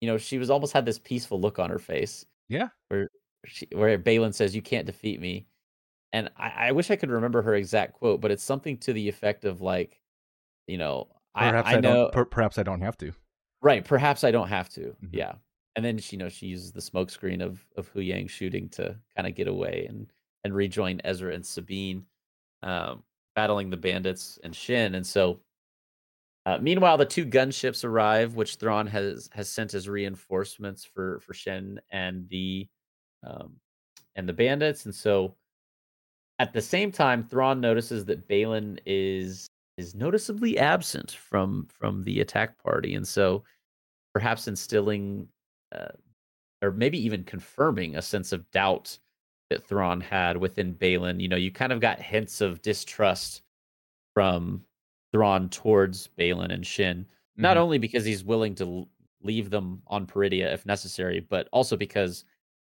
[0.00, 2.26] you know, she was almost had this peaceful look on her face.
[2.48, 2.68] Yeah.
[2.88, 3.08] Where
[3.46, 5.46] she, where Baylan says, "You can't defeat me,"
[6.12, 9.08] and I, I wish I could remember her exact quote, but it's something to the
[9.08, 10.00] effect of like,
[10.66, 12.12] you know, perhaps I, I, I know, don't.
[12.12, 13.12] Per, perhaps I don't have to.
[13.62, 13.84] Right.
[13.84, 14.96] Perhaps I don't have to.
[15.04, 15.10] Mhm.
[15.12, 15.34] Yeah.
[15.76, 19.26] And then she, you know, she uses the smokescreen of of Huyang shooting to kind
[19.28, 20.12] of get away and
[20.44, 22.04] and rejoin Ezra and Sabine,
[22.62, 23.04] um,
[23.34, 24.94] battling the bandits and Shin.
[24.94, 25.40] And so,
[26.44, 31.34] uh, meanwhile, the two gunships arrive, which Thrawn has has sent as reinforcements for for
[31.34, 32.68] Shin and the
[33.24, 33.56] um,
[34.16, 34.84] and the bandits.
[34.86, 35.36] And so,
[36.38, 39.46] at the same time, Thrawn notices that Baylan is
[39.78, 43.44] is noticeably absent from from the attack party, and so
[44.12, 45.28] perhaps instilling
[45.74, 45.92] uh,
[46.62, 48.98] or maybe even confirming a sense of doubt
[49.52, 51.20] that Thrawn had within Baylan.
[51.20, 53.42] You know, you kind of got hints of distrust
[54.14, 54.64] from
[55.12, 57.42] Thrawn towards Baylan and Shin, mm-hmm.
[57.42, 58.88] not only because he's willing to
[59.22, 62.24] leave them on Peridea if necessary, but also because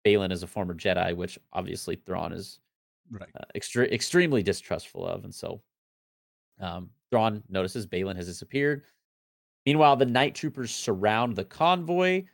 [0.04, 2.58] Baylan is a former Jedi, which obviously Thrawn is
[3.10, 3.28] right.
[3.38, 5.24] uh, extre- extremely distrustful of.
[5.24, 5.62] And so
[6.60, 8.82] um, Thrawn notices Baylan has disappeared.
[9.64, 12.24] Meanwhile, the night troopers surround the convoy,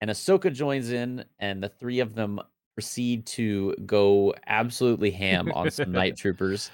[0.00, 2.40] and Ahsoka joins in, and the three of them
[2.78, 6.70] proceed to go absolutely ham on some night troopers.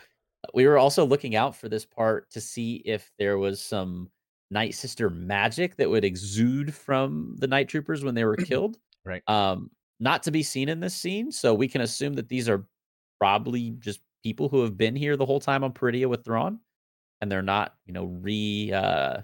[0.52, 4.10] We were also looking out for this part to see if there was some
[4.50, 8.76] Night Sister magic that would exude from the night troopers when they were killed.
[9.06, 9.22] right.
[9.30, 12.66] Um, not to be seen in this scene, so we can assume that these are
[13.18, 16.60] probably just people who have been here the whole time on Peridea with Thrawn,
[17.22, 19.22] and they're not, you know, re uh,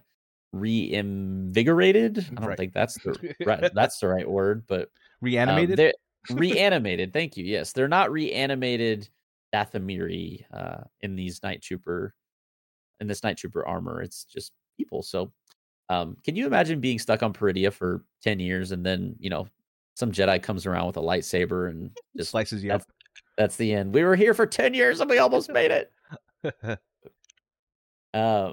[0.55, 2.27] reinvigorated.
[2.31, 2.57] I don't right.
[2.57, 4.89] think that's the right, that's the right word, but
[5.21, 5.79] reanimated.
[5.79, 5.93] Um,
[6.29, 7.13] reanimated.
[7.13, 7.45] Thank you.
[7.45, 9.09] Yes, they're not reanimated
[9.55, 12.15] Dathomiri uh, in these night trooper
[13.01, 14.03] in this night trooper armor.
[14.03, 15.03] It's just people.
[15.03, 15.33] So,
[15.89, 19.49] um, can you imagine being stuck on Peridea for ten years and then you know
[19.95, 22.91] some Jedi comes around with a lightsaber and just slices you that's, up?
[23.39, 23.95] That's the end.
[23.95, 25.93] We were here for ten years and we almost made it.
[28.15, 28.53] uh,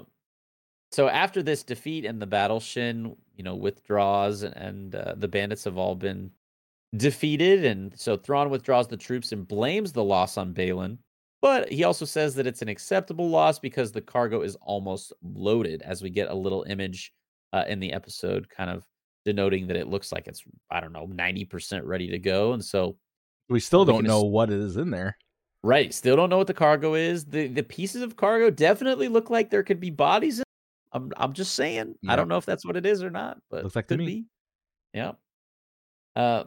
[0.90, 5.64] so after this defeat and the battle, Shin, you know, withdraws, and uh, the bandits
[5.64, 6.30] have all been
[6.96, 10.98] defeated, and so Thrawn withdraws the troops and blames the loss on Baylan.
[11.40, 15.82] But he also says that it's an acceptable loss because the cargo is almost loaded,
[15.82, 17.12] as we get a little image
[17.52, 18.84] uh, in the episode, kind of
[19.24, 22.64] denoting that it looks like it's I don't know ninety percent ready to go, and
[22.64, 22.96] so
[23.48, 25.16] we still don't know what is in there.
[25.62, 27.24] Right, still don't know what the cargo is.
[27.24, 30.42] the The pieces of cargo definitely look like there could be bodies
[30.92, 31.96] I'm I'm just saying.
[32.08, 33.98] I don't know if that's what it is or not, but Looks like to could
[34.00, 34.06] me.
[34.06, 34.24] be.
[34.94, 35.12] Yeah.
[36.16, 36.44] Uh,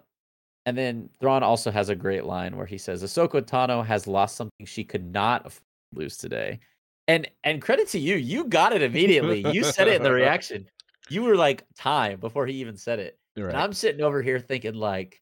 [0.66, 4.36] and then Thrawn also has a great line where he says, "Ahsoka Tano has lost
[4.36, 5.54] something she could not
[5.94, 6.60] lose today."
[7.08, 9.46] And and credit to you, you got it immediately.
[9.52, 10.68] You said it in the reaction.
[11.10, 13.18] You were like time before he even said it.
[13.36, 15.22] And I'm sitting over here thinking like,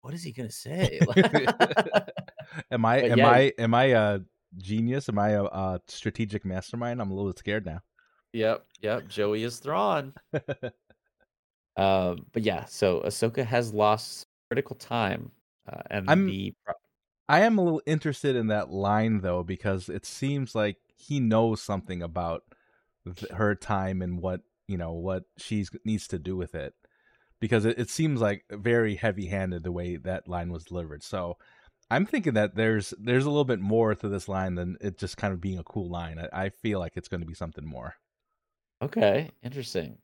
[0.00, 0.98] what is he gonna say?
[2.70, 3.30] am I But am yeah.
[3.30, 4.20] I am I a
[4.56, 5.08] genius?
[5.08, 7.02] Am I a, a strategic mastermind?
[7.02, 7.80] I'm a little scared now.
[8.32, 9.08] Yep, yep.
[9.08, 10.14] Joey is Thrawn.
[11.78, 15.32] Um, but yeah, so Ahsoka has lost critical time,
[15.70, 16.54] uh, and I'm- the
[17.28, 21.62] I am a little interested in that line though because it seems like he knows
[21.62, 22.42] something about
[23.04, 26.74] th- her time and what you know what she needs to do with it
[27.40, 31.02] because it, it seems like very heavy-handed the way that line was delivered.
[31.02, 31.38] So
[31.90, 35.16] I'm thinking that there's there's a little bit more to this line than it just
[35.18, 36.18] kind of being a cool line.
[36.18, 37.96] I, I feel like it's going to be something more.
[38.82, 39.98] okay, interesting.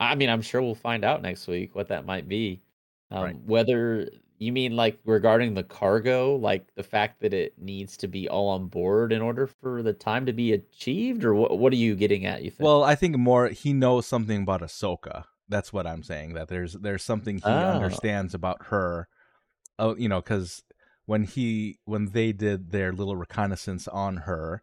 [0.00, 2.62] I mean, I'm sure we'll find out next week what that might be.
[3.10, 3.36] Um, Right.
[3.44, 8.28] Whether you mean like regarding the cargo, like the fact that it needs to be
[8.28, 11.58] all on board in order for the time to be achieved, or what?
[11.58, 12.42] What are you getting at?
[12.44, 12.64] You think?
[12.66, 15.24] Well, I think more he knows something about Ahsoka.
[15.48, 16.34] That's what I'm saying.
[16.34, 17.70] That there's there's something he Oh.
[17.70, 19.08] understands about her.
[19.78, 20.62] Oh, you know, because
[21.06, 24.62] when he when they did their little reconnaissance on her,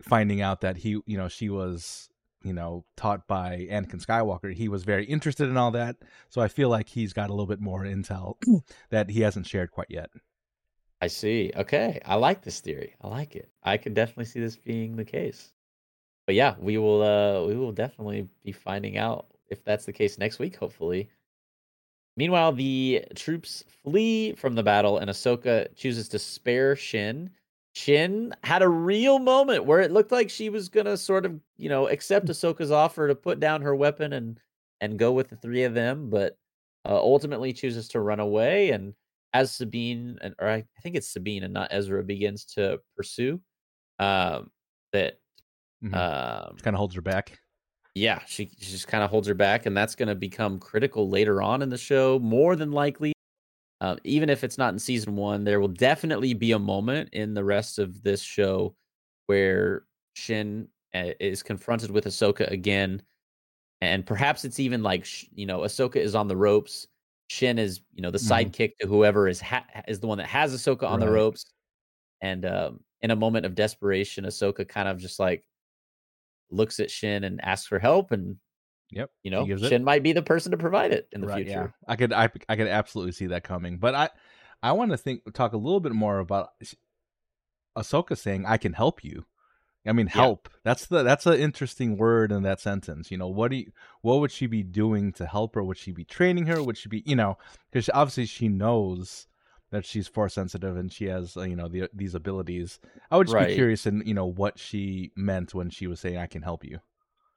[0.00, 2.08] finding out that he, you know, she was,
[2.44, 5.96] you know, taught by Anakin Skywalker, he was very interested in all that.
[6.28, 8.36] So I feel like he's got a little bit more intel
[8.90, 10.10] that he hasn't shared quite yet.
[11.00, 11.50] I see.
[11.56, 12.94] Okay, I like this theory.
[13.00, 13.50] I like it.
[13.62, 15.52] I could definitely see this being the case.
[16.26, 17.02] But yeah, we will.
[17.02, 20.56] Uh, we will definitely be finding out if that's the case next week.
[20.56, 21.10] Hopefully.
[22.16, 27.30] Meanwhile, the troops flee from the battle, and Ahsoka chooses to spare Shin.
[27.74, 31.68] Shin had a real moment where it looked like she was gonna sort of, you
[31.68, 34.38] know, accept Ahsoka's offer to put down her weapon and
[34.80, 36.36] and go with the three of them, but
[36.84, 38.70] uh, ultimately chooses to run away.
[38.70, 38.94] And
[39.32, 43.40] as Sabine and or I, I think it's Sabine and not Ezra begins to pursue,
[43.98, 44.50] um,
[44.92, 45.18] that
[45.82, 45.94] mm-hmm.
[45.94, 47.38] um, kind of holds her back.
[47.94, 51.10] Yeah, she, she just kind of holds her back, and that's going to become critical
[51.10, 53.12] later on in the show, more than likely.
[53.82, 57.34] Uh, even if it's not in season one, there will definitely be a moment in
[57.34, 58.76] the rest of this show
[59.26, 59.82] where
[60.14, 63.02] Shin uh, is confronted with Ahsoka again,
[63.80, 66.86] and perhaps it's even like you know Ahsoka is on the ropes.
[67.28, 68.50] Shin is you know the mm-hmm.
[68.50, 71.06] sidekick to whoever is ha- is the one that has Ahsoka on right.
[71.06, 71.46] the ropes,
[72.20, 75.44] and um, in a moment of desperation, Ahsoka kind of just like
[76.52, 78.36] looks at Shin and asks for help, and
[78.92, 79.10] Yep.
[79.22, 79.82] You know, Shin it.
[79.82, 81.74] might be the person to provide it in the right, future.
[81.74, 81.92] Yeah.
[81.92, 83.78] I could I I could absolutely see that coming.
[83.78, 84.10] But I
[84.62, 86.50] I want to think talk a little bit more about
[87.76, 89.24] Ahsoka saying I can help you.
[89.84, 90.48] I mean, help.
[90.50, 90.58] Yeah.
[90.64, 93.10] That's the that's an interesting word in that sentence.
[93.10, 95.64] You know, what do you, what would she be doing to help her?
[95.64, 96.62] Would she be training her?
[96.62, 97.36] Would she be, you know,
[97.70, 99.26] because obviously she knows
[99.72, 102.78] that she's force sensitive and she has, uh, you know, the, these abilities.
[103.10, 103.48] I would just right.
[103.48, 106.64] be curious in, you know, what she meant when she was saying, "I can help
[106.64, 106.78] you."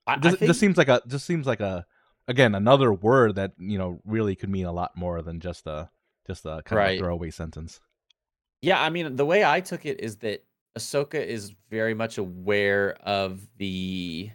[0.08, 0.49] I, just, I think...
[0.49, 1.86] just seems like a just seems like a
[2.28, 5.89] again another word that you know really could mean a lot more than just a
[6.28, 6.99] just a kind right.
[6.99, 7.80] of throwaway sentence.
[8.62, 10.43] Yeah, I mean, the way I took it is that
[10.78, 14.32] Ahsoka is very much aware of the,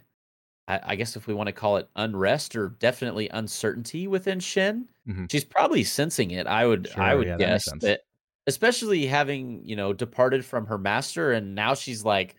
[0.67, 4.87] I, I guess if we want to call it unrest or definitely uncertainty within Shin.
[5.07, 5.25] Mm-hmm.
[5.29, 6.47] She's probably sensing it.
[6.47, 8.01] I would, sure, I would yeah, guess that, that,
[8.47, 12.35] especially having you know departed from her master, and now she's like,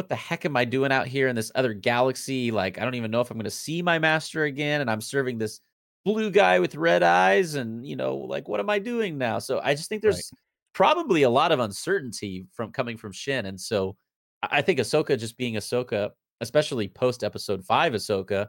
[0.00, 2.50] what the heck am I doing out here in this other galaxy?
[2.50, 5.00] Like, I don't even know if I'm going to see my master again, and I'm
[5.00, 5.60] serving this
[6.04, 9.38] blue guy with red eyes, and you know, like, what am I doing now?
[9.38, 10.16] So I just think there's.
[10.16, 10.38] Right
[10.72, 13.46] probably a lot of uncertainty from coming from Shin.
[13.46, 13.96] And so
[14.42, 18.48] I think Ahsoka just being Ahsoka, especially post episode five Ahsoka,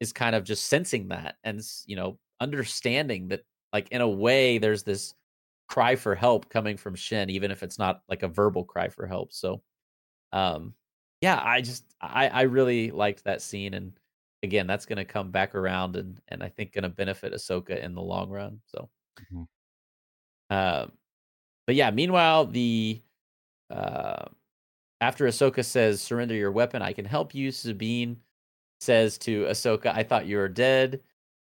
[0.00, 3.42] is kind of just sensing that and you know, understanding that
[3.72, 5.14] like in a way there's this
[5.68, 9.06] cry for help coming from Shin, even if it's not like a verbal cry for
[9.06, 9.32] help.
[9.32, 9.62] So
[10.32, 10.74] um
[11.20, 13.92] yeah, I just I, I really liked that scene and
[14.42, 18.02] again that's gonna come back around and and I think gonna benefit Ahsoka in the
[18.02, 18.60] long run.
[18.66, 18.88] So
[19.32, 20.54] mm-hmm.
[20.54, 20.92] um
[21.66, 23.02] but yeah, meanwhile, the
[23.70, 24.24] uh,
[25.00, 28.16] after Ahsoka says, "Surrender your weapon, I can help you," Sabine
[28.80, 31.00] says to Ahsoka, "I thought you were dead,"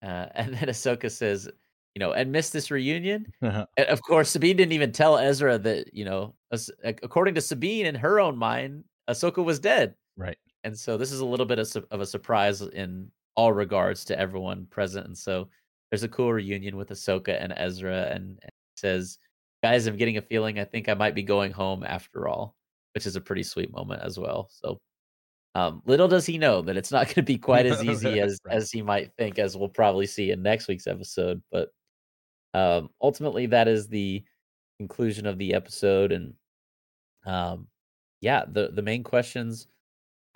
[0.01, 1.49] uh, and then Ahsoka says,
[1.93, 5.93] "You know, and miss this reunion." and of course, Sabine didn't even tell Ezra that
[5.93, 6.33] you know,
[6.83, 9.95] according to Sabine in her own mind, Ahsoka was dead.
[10.17, 10.37] Right.
[10.63, 14.19] And so this is a little bit of, of a surprise in all regards to
[14.19, 15.05] everyone present.
[15.05, 15.47] And so
[15.91, 19.19] there's a cool reunion with Ahsoka and Ezra, and, and says
[19.63, 22.55] guys, I'm getting a feeling I think I might be going home after all,
[22.93, 24.49] which is a pretty sweet moment as well.
[24.51, 24.77] So,
[25.55, 28.39] um, little does he know that it's not going to be quite as easy as
[28.45, 28.55] right.
[28.55, 31.41] as he might think, as we'll probably see in next week's episode.
[31.51, 31.69] But
[32.53, 34.23] um, ultimately, that is the
[34.79, 36.33] conclusion of the episode, and
[37.25, 37.67] um,
[38.21, 39.67] yeah, the the main questions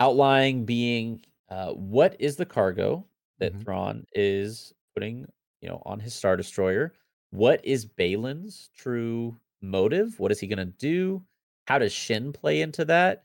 [0.00, 3.04] outlying being uh, what is the cargo
[3.38, 3.62] that mm-hmm.
[3.62, 5.26] Thrawn is putting,
[5.60, 6.92] you know, on his star destroyer?
[7.32, 10.20] what is Baylan's true motive?
[10.20, 11.22] What is he going to do?
[11.66, 13.24] How does Shin play into that?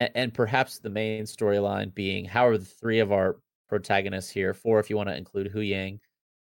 [0.00, 3.36] And, and perhaps the main storyline being how are the three of our
[3.68, 6.00] protagonists here, four if you want to include Huyang,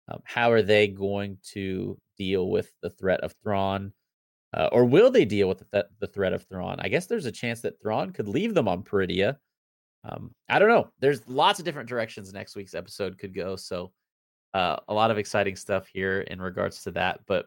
[0.08, 3.92] um, how are they going to deal with the threat of Thrawn?
[4.54, 6.76] Uh, or will they deal with the, th- the threat of Thrawn?
[6.80, 9.36] I guess there's a chance that Thrawn could leave them on Peridea.
[10.04, 10.90] Um, I don't know.
[11.00, 13.56] There's lots of different directions next week's episode could go.
[13.56, 13.92] So
[14.54, 17.20] uh, a lot of exciting stuff here in regards to that.
[17.26, 17.46] But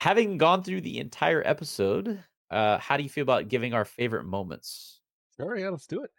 [0.00, 4.24] having gone through the entire episode, uh, how do you feel about giving our favorite
[4.24, 5.00] moments?
[5.36, 6.10] Sure, yeah, let's do it.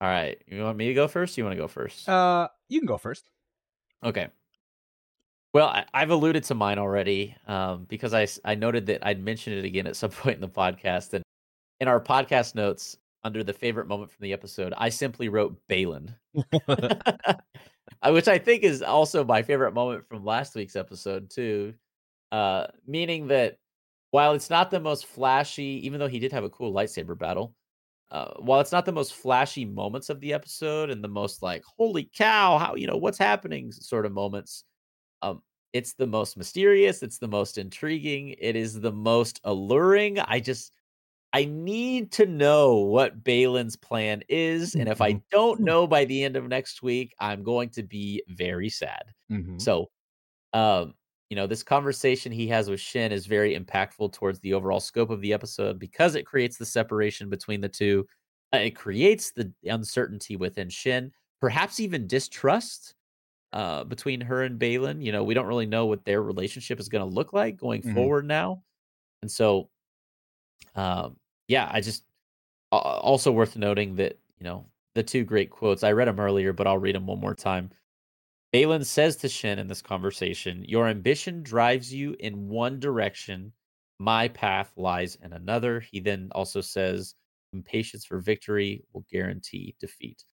[0.00, 1.36] All right, you want me to go first?
[1.36, 2.08] you want to go first?
[2.08, 3.28] Uh, you can go first.
[4.04, 4.28] Okay.
[5.56, 9.56] Well, I, have alluded to mine already um, because I I noted that I'd mentioned
[9.56, 11.22] it again at some point in the podcast, and
[11.80, 16.14] in our podcast notes under the favorite moment from the episode, I simply wrote Baylan.
[18.02, 21.72] Uh, which I think is also my favorite moment from last week's episode too.
[22.30, 23.56] Uh, meaning that
[24.10, 27.54] while it's not the most flashy, even though he did have a cool lightsaber battle,
[28.10, 31.62] uh, while it's not the most flashy moments of the episode and the most like
[31.64, 34.64] holy cow, how you know what's happening sort of moments,
[35.22, 35.42] um,
[35.72, 40.18] it's the most mysterious, it's the most intriguing, it is the most alluring.
[40.20, 40.72] I just
[41.32, 44.74] I need to know what Baylan's plan is.
[44.74, 45.26] And if I mm-hmm.
[45.30, 49.02] don't know by the end of next week, I'm going to be very sad.
[49.30, 49.58] Mm-hmm.
[49.58, 49.90] So,
[50.54, 50.94] um,
[51.28, 55.10] you know, this conversation he has with Shin is very impactful towards the overall scope
[55.10, 58.06] of the episode because it creates the separation between the two.
[58.54, 62.94] Uh, it creates the uncertainty within Shin, perhaps even distrust
[63.56, 65.02] uh, between her and Baylan.
[65.02, 67.80] You know, we don't really know what their relationship is going to look like going
[67.80, 67.94] mm-hmm.
[67.94, 68.62] forward now.
[69.22, 69.70] And so,
[70.74, 71.16] um,
[71.48, 72.04] yeah, I just
[72.70, 75.82] also worth noting that you know the two great quotes.
[75.82, 77.70] I read them earlier, but I'll read them one more time.
[78.54, 83.52] Baylan says to Shin in this conversation, Your ambition drives you in one direction.
[83.98, 85.80] My path lies in another.
[85.80, 87.14] He then also says,
[87.54, 90.24] Impatience for victory will guarantee defeat.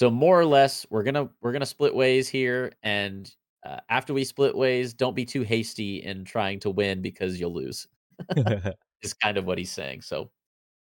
[0.00, 3.30] So more or less, we're gonna we're gonna split ways here, and
[3.66, 7.52] uh, after we split ways, don't be too hasty in trying to win because you'll
[7.52, 7.86] lose.
[9.02, 10.00] is kind of what he's saying.
[10.00, 10.30] So,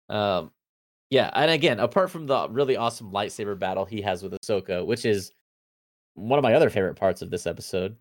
[0.08, 0.52] um,
[1.10, 5.04] yeah, and again, apart from the really awesome lightsaber battle he has with Ahsoka, which
[5.04, 5.32] is
[6.14, 7.98] one of my other favorite parts of this episode,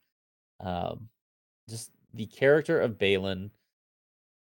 [0.61, 1.09] um,
[1.69, 3.49] just the character of Baylan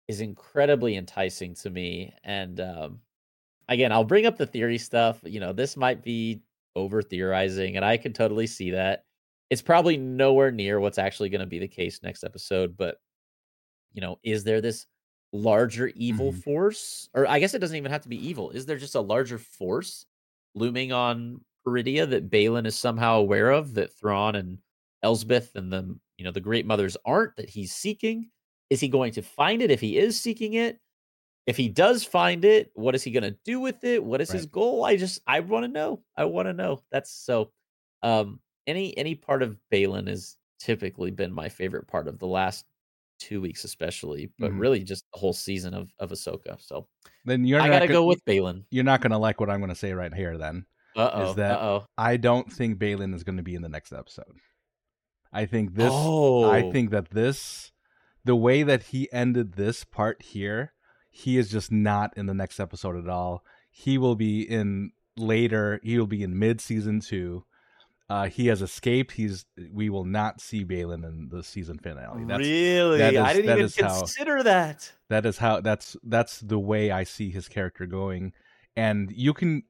[0.09, 2.13] is incredibly enticing to me.
[2.25, 2.99] And um,
[3.71, 5.19] again, I'll bring up the theory stuff.
[5.23, 6.41] You know, this might be
[6.75, 9.05] over theorizing, and I can totally see that.
[9.49, 12.97] It's probably nowhere near what's actually going to be the case next episode, but
[13.93, 14.85] you know, is there this
[15.33, 16.39] larger evil mm-hmm.
[16.39, 17.09] force?
[17.13, 18.51] Or I guess it doesn't even have to be evil.
[18.51, 20.05] Is there just a larger force
[20.53, 24.57] looming on Peridea that Baylan is somehow aware of that Thrawn and
[25.03, 28.29] Elsbeth and the you know the Great Mothers aren't that he's seeking?
[28.69, 30.79] Is he going to find it if he is seeking it?
[31.47, 34.03] If he does find it, what is he going to do with it?
[34.03, 34.37] What is right.
[34.37, 34.85] his goal?
[34.85, 36.01] I just I want to know.
[36.15, 36.81] I want to know.
[36.91, 37.51] That's so.
[38.03, 42.65] Um, any any part of Baylan has typically been my favorite part of the last
[43.19, 44.59] two weeks, especially, but mm-hmm.
[44.59, 46.61] really just the whole season of of Ahsoka.
[46.61, 46.87] So
[47.25, 48.63] then you're I gotta go with Baylan.
[48.69, 50.37] You're not gonna like what I'm gonna say right here.
[50.37, 50.65] Then
[50.95, 51.85] uh-oh, is that uh-oh.
[51.97, 54.37] I don't think Baylan is going to be in the next episode.
[55.31, 55.91] I think this.
[55.91, 56.49] Oh.
[56.49, 57.71] I think that this,
[58.25, 60.73] the way that he ended this part here,
[61.11, 63.43] he is just not in the next episode at all.
[63.69, 65.79] He will be in later.
[65.83, 67.45] He will be in mid season two.
[68.09, 69.13] Uh, he has escaped.
[69.13, 69.45] He's.
[69.71, 72.25] We will not see Baylan in the season finale.
[72.25, 74.91] That's, really, that is, I didn't even consider how, that.
[75.09, 75.61] That is how.
[75.61, 78.33] That's that's the way I see his character going,
[78.75, 79.63] and you can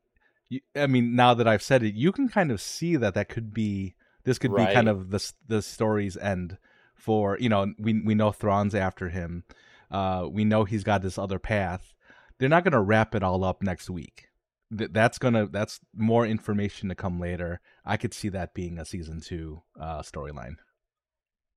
[0.75, 3.53] I mean, now that I've said it, you can kind of see that that could
[3.53, 4.67] be this could right.
[4.67, 6.57] be kind of the the story's end
[6.93, 9.43] for you know we we know Thrawn's after him,
[9.91, 11.93] uh, we know he's got this other path.
[12.39, 14.27] They're not going to wrap it all up next week.
[14.71, 17.59] that's gonna that's more information to come later.
[17.85, 20.55] I could see that being a season two uh, storyline.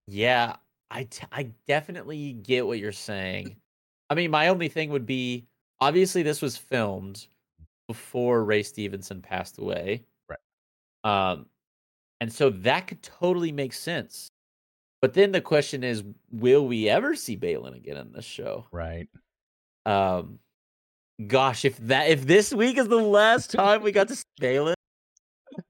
[0.06, 0.56] Yeah,
[0.90, 3.56] I, t- I definitely get what you're saying.
[4.10, 5.46] I mean, my only thing would be
[5.80, 7.26] obviously this was filmed
[7.88, 10.04] before Ray Stevenson passed away.
[10.28, 10.38] Right.
[11.04, 11.46] Um,
[12.20, 14.30] and so that could totally make sense.
[15.04, 18.64] But then the question is, will we ever see Baylan again in this show?
[18.72, 19.06] Right.
[19.84, 20.38] Um,
[21.26, 24.72] gosh, if that if this week is the last time we got to see Baylan,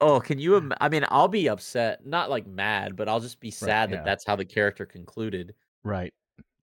[0.00, 0.56] oh, can you?
[0.56, 3.90] Im- I mean, I'll be upset, not like mad, but I'll just be sad right,
[3.90, 3.96] yeah.
[3.96, 5.56] that that's how the character concluded.
[5.82, 6.14] Right.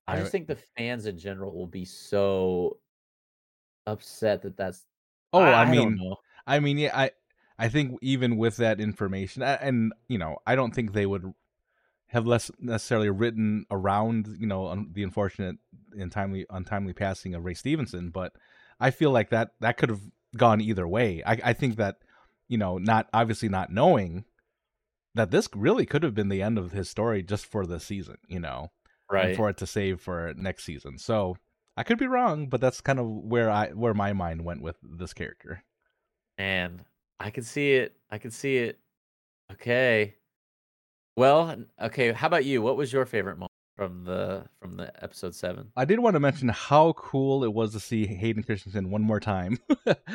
[0.07, 2.77] I just think the fans in general will be so
[3.85, 4.85] upset that that's
[5.33, 5.99] Oh, I, I mean,
[6.47, 7.11] I mean, yeah, I
[7.59, 11.33] I think even with that information, and you know, I don't think they would
[12.11, 15.57] have less necessarily written around you know the unfortunate
[15.97, 18.33] and timely untimely passing of Ray Stevenson, but
[18.79, 20.01] I feel like that that could have
[20.37, 21.23] gone either way.
[21.25, 21.97] I I think that
[22.51, 24.25] you know, not obviously not knowing
[25.15, 28.17] that this really could have been the end of his story just for the season,
[28.27, 28.71] you know,
[29.09, 29.37] right?
[29.37, 30.97] for it to save for next season.
[30.97, 31.37] So
[31.77, 34.75] I could be wrong, but that's kind of where I where my mind went with
[34.83, 35.63] this character.
[36.37, 36.83] And
[37.21, 37.95] I can see it.
[38.11, 38.79] I can see it.
[39.53, 40.15] Okay.
[41.15, 42.11] Well, okay.
[42.11, 42.61] How about you?
[42.61, 45.71] What was your favorite moment from the from the episode seven?
[45.75, 49.19] I did want to mention how cool it was to see Hayden Christensen one more
[49.19, 49.57] time.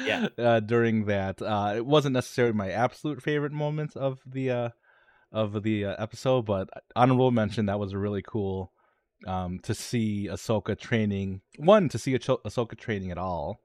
[0.05, 0.29] yeah.
[0.39, 4.69] Uh, during that, uh, it wasn't necessarily my absolute favorite moment of the uh,
[5.33, 8.73] of the uh, episode, but honorable mention that was really cool
[9.27, 11.41] um, to see Ahsoka training.
[11.59, 13.61] One, to see ah- Ahsoka training at all,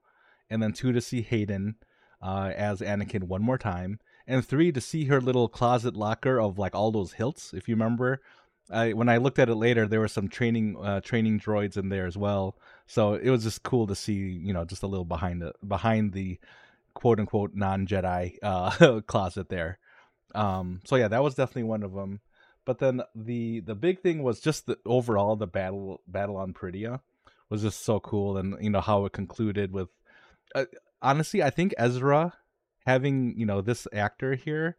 [0.50, 1.76] and then two, to see Hayden
[2.22, 6.58] uh, as Anakin one more time, and three, to see her little closet locker of
[6.58, 7.54] like all those hilts.
[7.54, 8.22] If you remember,
[8.70, 11.90] I, when I looked at it later, there were some training uh, training droids in
[11.90, 12.58] there as well.
[12.88, 16.14] So it was just cool to see, you know, just a little behind the behind
[16.14, 16.40] the
[16.94, 19.80] quote unquote non Jedi uh, closet there.
[20.34, 22.22] Um, so yeah, that was definitely one of them.
[22.64, 27.02] But then the the big thing was just the overall the battle battle on Peridea
[27.50, 29.90] was just so cool, and you know how it concluded with.
[30.54, 30.66] Uh,
[31.02, 32.34] honestly, I think Ezra
[32.86, 34.78] having you know this actor here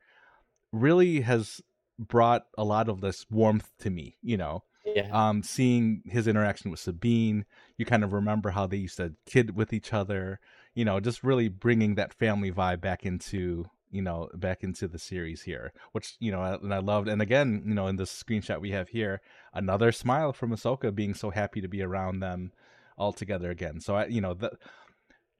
[0.72, 1.60] really has
[1.98, 4.16] brought a lot of this warmth to me.
[4.22, 5.08] You know, yeah.
[5.12, 7.44] um, seeing his interaction with Sabine,
[7.76, 10.40] you kind of remember how they used to kid with each other.
[10.74, 14.98] You know, just really bringing that family vibe back into you know back into the
[14.98, 18.58] series here which you know and i loved and again you know in this screenshot
[18.58, 19.20] we have here
[19.52, 22.52] another smile from Ahsoka being so happy to be around them
[22.96, 24.50] all together again so i you know the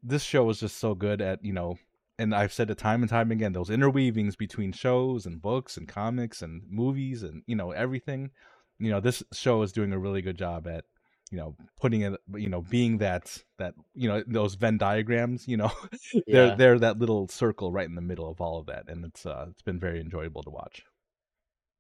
[0.03, 1.79] this show was just so good at you know
[2.19, 5.89] and I've said it time and time again, those interweavings between shows and books and
[5.89, 8.31] comics and movies and you know everything.
[8.79, 10.85] You know, this show is doing a really good job at
[11.33, 15.57] you know putting it you know being that that you know those venn diagrams you
[15.57, 15.73] know
[16.27, 19.25] they're they're that little circle right in the middle of all of that and it's
[19.25, 20.85] uh it's been very enjoyable to watch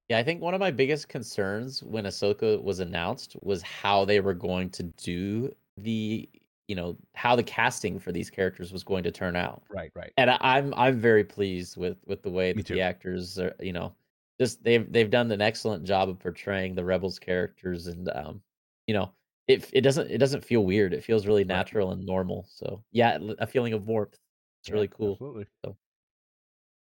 [0.08, 4.20] yeah i think one of my biggest concerns when ahsoka was announced was how they
[4.20, 6.28] were going to do the
[6.72, 9.62] you know how the casting for these characters was going to turn out.
[9.68, 10.10] Right, right.
[10.16, 13.54] And I, am I'm very pleased with with the way that the actors are.
[13.60, 13.92] You know,
[14.40, 18.40] just they've they've done an excellent job of portraying the rebels characters, and um,
[18.86, 19.12] you know,
[19.48, 20.94] it it doesn't it doesn't feel weird.
[20.94, 21.98] It feels really natural right.
[21.98, 22.46] and normal.
[22.48, 24.18] So yeah, a feeling of warmth.
[24.62, 25.12] It's yeah, really cool.
[25.12, 25.44] Absolutely.
[25.62, 25.76] So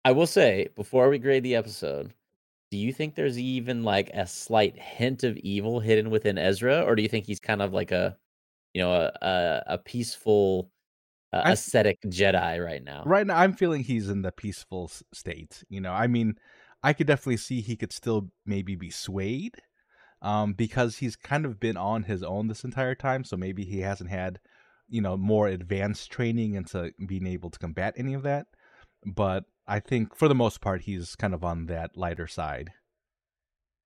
[0.05, 2.13] I will say before we grade the episode,
[2.73, 6.97] do you think there's even like a slight hint of evil hidden within Ezra, or
[6.97, 8.17] do you think he's kind of like a
[8.75, 10.71] you know a a, a peaceful
[11.33, 13.03] uh, ascetic Jedi right now.
[13.05, 15.65] Right now, I'm feeling he's in the peaceful state.
[15.69, 16.37] You know, I mean,
[16.83, 19.57] I could definitely see he could still maybe be swayed,
[20.23, 23.25] um, because he's kind of been on his own this entire time.
[23.25, 24.41] So maybe he hasn't had,
[24.89, 28.47] you know, more advanced training into being able to combat any of that.
[29.07, 32.71] But I think for the most part, he's kind of on that lighter side.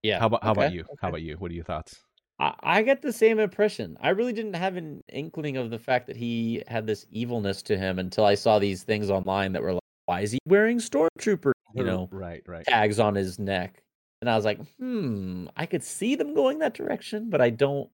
[0.01, 0.19] Yeah.
[0.19, 0.61] How about how okay.
[0.61, 0.81] about you?
[0.81, 0.93] Okay.
[1.01, 1.35] How about you?
[1.37, 2.02] What are your thoughts?
[2.39, 3.97] I, I get the same impression.
[4.01, 7.77] I really didn't have an inkling of the fact that he had this evilness to
[7.77, 11.51] him until I saw these things online that were like, "Why is he wearing stormtrooper?"
[11.73, 13.83] You know, right, right, tags on his neck,
[14.21, 17.91] and I was like, "Hmm, I could see them going that direction, but I don't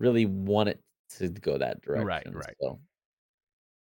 [0.00, 0.80] really want it
[1.18, 2.56] to go that direction." Right, right.
[2.62, 2.80] So,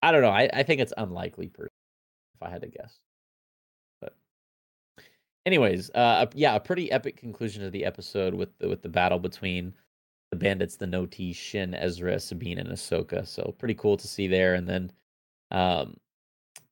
[0.02, 0.30] I don't know.
[0.30, 1.64] I, I think it's unlikely, per
[2.14, 3.00] if I had to guess
[5.46, 9.18] anyways, uh, yeah, a pretty epic conclusion to the episode with the, with the battle
[9.18, 9.72] between
[10.30, 13.26] the bandits, the Noti, Shin, Ezra, Sabine, and Ahsoka.
[13.26, 14.54] So pretty cool to see there.
[14.54, 14.92] And then,
[15.52, 15.96] um,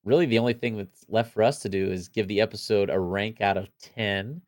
[0.04, 3.00] really the only thing that's left for us to do is give the episode a
[3.00, 4.42] rank out of ten.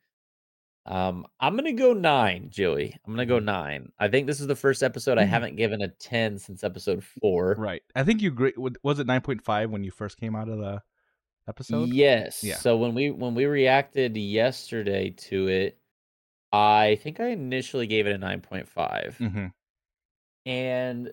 [0.85, 2.95] Um, I'm gonna go nine, Joey.
[3.05, 3.45] I'm gonna go mm-hmm.
[3.45, 3.91] nine.
[3.99, 5.31] I think this is the first episode I mm-hmm.
[5.31, 7.55] haven't given a ten since episode four.
[7.57, 7.81] Right.
[7.95, 8.55] I think you great.
[8.57, 10.81] Was it nine point five when you first came out of the
[11.47, 11.89] episode?
[11.89, 12.43] Yes.
[12.43, 12.57] Yeah.
[12.57, 15.77] So when we when we reacted yesterday to it,
[16.51, 19.17] I think I initially gave it a 9.5.
[19.17, 19.47] Mm-hmm.
[20.45, 21.11] And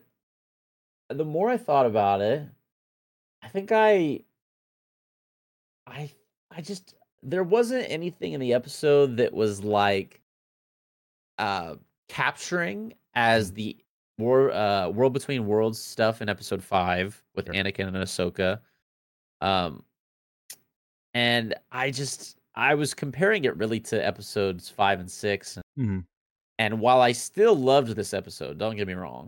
[1.09, 2.49] the more I thought about it,
[3.43, 4.21] I think I
[5.87, 6.11] I
[6.51, 10.21] I just there wasn't anything in the episode that was like
[11.39, 11.75] uh
[12.09, 13.55] capturing as mm.
[13.55, 13.77] the
[14.19, 17.55] war uh world between worlds stuff in episode 5 with sure.
[17.55, 18.61] Anakin and Ahsoka.
[19.41, 19.83] Um
[21.15, 25.99] and I just I was comparing it really to episodes five and six, and, mm-hmm.
[26.59, 29.27] and while I still loved this episode, don't get me wrong,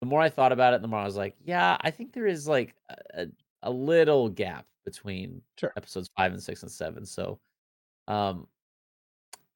[0.00, 2.26] the more I thought about it, the more I was like, yeah, I think there
[2.26, 2.74] is like
[3.14, 3.26] a,
[3.62, 5.72] a little gap between sure.
[5.76, 7.04] episodes five and six and seven.
[7.04, 7.38] So,
[8.08, 8.46] um,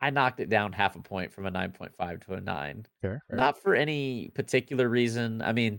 [0.01, 2.87] I knocked it down half a point from a nine point five to a nine.
[3.03, 3.37] Fair, fair.
[3.37, 5.43] Not for any particular reason.
[5.43, 5.79] I mean,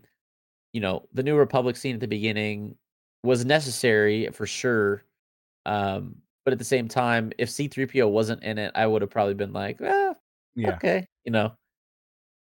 [0.73, 2.75] you know, the New Republic scene at the beginning
[3.23, 5.03] was necessary for sure
[5.66, 9.36] um, but at the same time, if C3PO wasn't in it, I would have probably
[9.36, 10.14] been like, eh,
[10.55, 10.76] yeah.
[10.76, 11.53] okay, you know.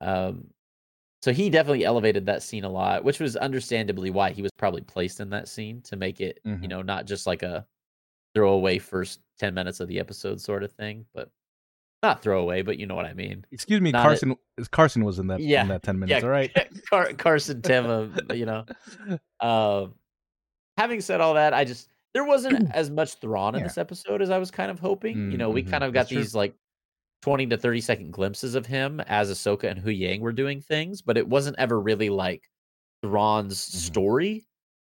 [0.01, 0.47] Um,
[1.21, 4.81] so he definitely elevated that scene a lot, which was understandably why he was probably
[4.81, 6.63] placed in that scene to make it, mm-hmm.
[6.63, 7.65] you know, not just like a
[8.33, 11.29] throwaway first 10 minutes of the episode sort of thing, but
[12.01, 13.45] not throwaway, but you know what I mean.
[13.51, 14.35] Excuse me, not Carson.
[14.57, 16.21] A, Carson was in that yeah, in that ten minutes.
[16.21, 16.51] Yeah, all right,
[16.89, 18.65] Car- Carson Teva, you know.
[19.41, 19.87] Uh,
[20.77, 23.67] having said all that, I just there wasn't as much Thrawn in yeah.
[23.67, 25.15] this episode as I was kind of hoping.
[25.15, 25.31] Mm-hmm.
[25.31, 25.71] You know, we mm-hmm.
[25.71, 26.39] kind of got That's these true.
[26.39, 26.55] like
[27.21, 31.01] 20 to 30 second glimpses of him as Ahsoka and Hu Huyang were doing things,
[31.01, 32.43] but it wasn't ever really like
[33.01, 33.77] Thrawn's mm-hmm.
[33.77, 34.47] story.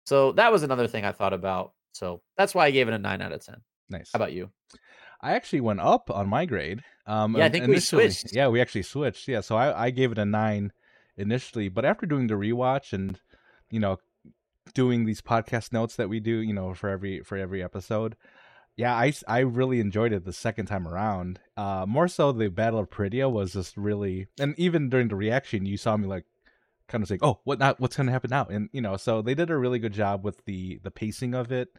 [0.06, 1.74] So that was another thing I thought about.
[1.94, 3.56] So that's why I gave it a nine out of 10.
[3.90, 4.12] Nice.
[4.14, 4.50] How about you?
[5.22, 6.84] I actually went up on my grade.
[7.06, 8.34] Um, yeah, I think we switched.
[8.34, 9.28] Yeah, we actually switched.
[9.28, 10.72] Yeah, so I, I gave it a nine
[11.18, 13.20] initially, but after doing the rewatch and
[13.70, 13.98] you know
[14.74, 18.16] doing these podcast notes that we do, you know, for every for every episode.
[18.78, 21.40] Yeah, I, I really enjoyed it the second time around.
[21.58, 25.66] Uh, more so, the Battle of Peridea was just really, and even during the reaction,
[25.66, 26.24] you saw me like
[26.88, 27.80] kind of saying, "Oh, what not?
[27.80, 30.24] What's going to happen now?" And you know, so they did a really good job
[30.24, 31.70] with the the pacing of it.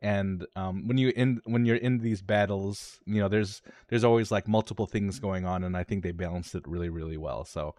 [0.00, 4.30] And um, when you in when you're in these battles, you know, there's there's always
[4.30, 7.44] like multiple things going on, and I think they balanced it really really well.
[7.44, 7.74] So,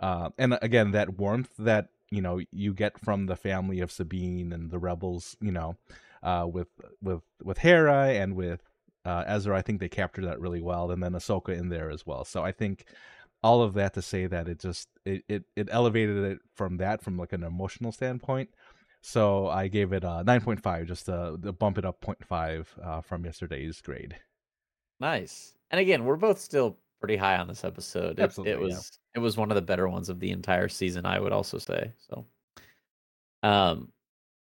[0.00, 4.52] uh, and again, that warmth that you know you get from the family of Sabine
[4.52, 5.76] and the rebels, you know,
[6.22, 6.68] uh, with
[7.02, 8.62] with with Hera and with
[9.04, 9.56] uh, Ezra.
[9.56, 12.24] I think they captured that really well, and then Ahsoka in there as well.
[12.24, 12.86] So I think
[13.42, 17.02] all of that to say that it just it, it it elevated it from that
[17.02, 18.50] from like an emotional standpoint.
[19.06, 23.26] So I gave it a 9.5 just to, to bump it up 0.5 uh, from
[23.26, 24.16] yesterday's grade.
[24.98, 25.54] Nice.
[25.70, 28.18] And again, we're both still pretty high on this episode.
[28.18, 29.18] It, it was yeah.
[29.18, 31.92] it was one of the better ones of the entire season, I would also say.
[32.08, 32.24] So
[33.42, 33.92] um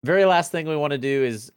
[0.04, 1.52] very last thing we want to do is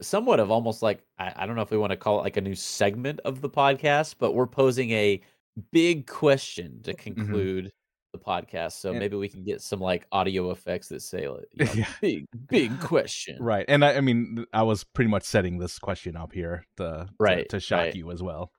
[0.00, 2.38] somewhat of almost like I, I don't know if we want to call it like
[2.38, 5.20] a new segment of the podcast, but we're posing a
[5.72, 7.02] big question to mm-hmm.
[7.02, 7.68] conclude mm-hmm.
[8.14, 8.80] the podcast.
[8.80, 11.72] So and, maybe we can get some like audio effects that say like, you know,
[11.74, 11.88] yeah.
[12.00, 13.36] big big question.
[13.42, 13.66] Right.
[13.68, 17.48] And I, I, mean I was pretty much setting this question up here to right
[17.50, 17.94] to, to shock right.
[17.94, 18.52] you as well.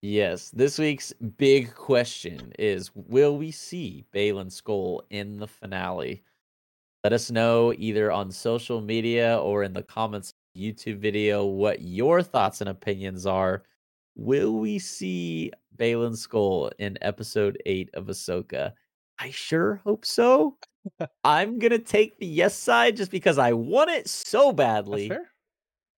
[0.00, 6.22] Yes, this week's big question is will we see Baylan Skoll in the finale?
[7.02, 12.22] Let us know either on social media or in the comments YouTube video what your
[12.22, 13.64] thoughts and opinions are.
[14.14, 18.72] Will we see Baylan Skoll in episode 8 of Ahsoka?
[19.18, 20.56] I sure hope so.
[21.24, 25.10] I'm going to take the yes side just because I want it so badly.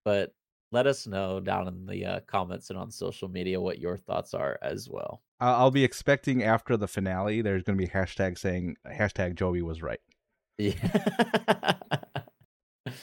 [0.04, 0.32] But
[0.72, 4.34] let us know down in the uh, comments and on social media what your thoughts
[4.34, 5.22] are as well.
[5.40, 9.82] I'll be expecting after the finale, there's going to be hashtag saying hashtag Joey was
[9.82, 10.00] right.
[10.58, 11.74] Yeah.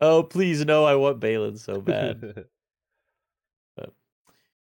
[0.00, 2.20] oh, please no, I want Baylan so bad.
[3.76, 3.94] but,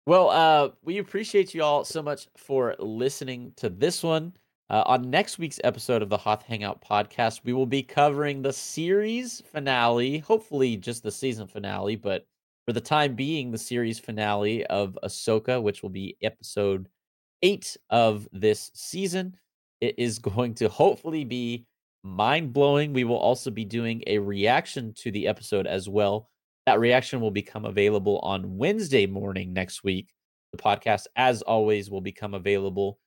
[0.05, 4.33] well, uh, we appreciate you all so much for listening to this one.
[4.69, 8.53] Uh, on next week's episode of the Hoth Hangout podcast, we will be covering the
[8.53, 12.27] series finale, hopefully just the season finale, but
[12.65, 16.87] for the time being, the series finale of Ahsoka, which will be episode
[17.41, 19.35] eight of this season.
[19.81, 21.65] It is going to hopefully be
[22.03, 22.93] mind blowing.
[22.93, 26.29] We will also be doing a reaction to the episode as well.
[26.65, 30.13] That reaction will become available on Wednesday morning next week.
[30.53, 32.99] The podcast, as always, will become available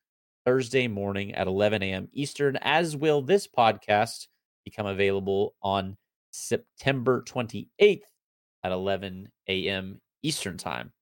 [0.45, 2.09] Thursday morning at 11 a.m.
[2.13, 4.27] Eastern, as will this podcast
[4.65, 5.97] become available on
[6.33, 8.03] September 28th
[8.67, 10.01] at 11 a.m.
[10.25, 10.93] Eastern Time.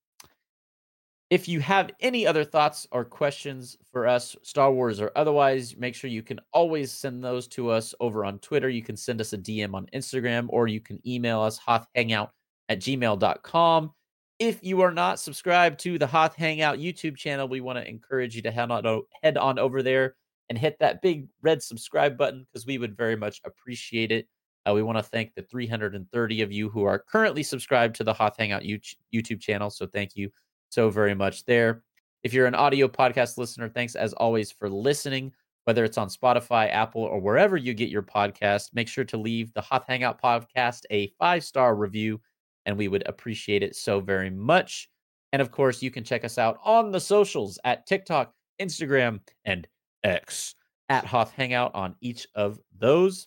[1.31, 5.95] If you have any other thoughts or questions for us, Star Wars or otherwise, make
[5.95, 8.69] sure you can always send those to us over on Twitter.
[8.69, 12.29] You can send us a DM on Instagram or you can email us hothhangout
[12.69, 13.93] at gmail.com.
[14.39, 18.37] If you are not subscribed to the Hoth Hangout YouTube channel, we want to encourage
[18.37, 20.17] you to head on, head on over there
[20.51, 24.29] and hit that big red subscribe button because we would very much appreciate it.
[24.67, 28.15] Uh, we want to thank the 330 of you who are currently subscribed to the
[28.15, 29.71] Hoth Hangout YouTube channel.
[29.71, 30.31] So thank you
[30.71, 31.83] so very much there.
[32.23, 35.33] If you're an audio podcast listener, thanks as always for listening,
[35.65, 38.71] whether it's on Spotify, Apple, or wherever you get your podcast.
[38.73, 42.21] Make sure to leave the Hoth Hangout podcast a five star review,
[42.65, 44.89] and we would appreciate it so very much.
[45.35, 49.67] And of course, you can check us out on the socials at TikTok, Instagram, and
[50.03, 50.55] X
[50.89, 53.27] at Hoth Hangout on each of those.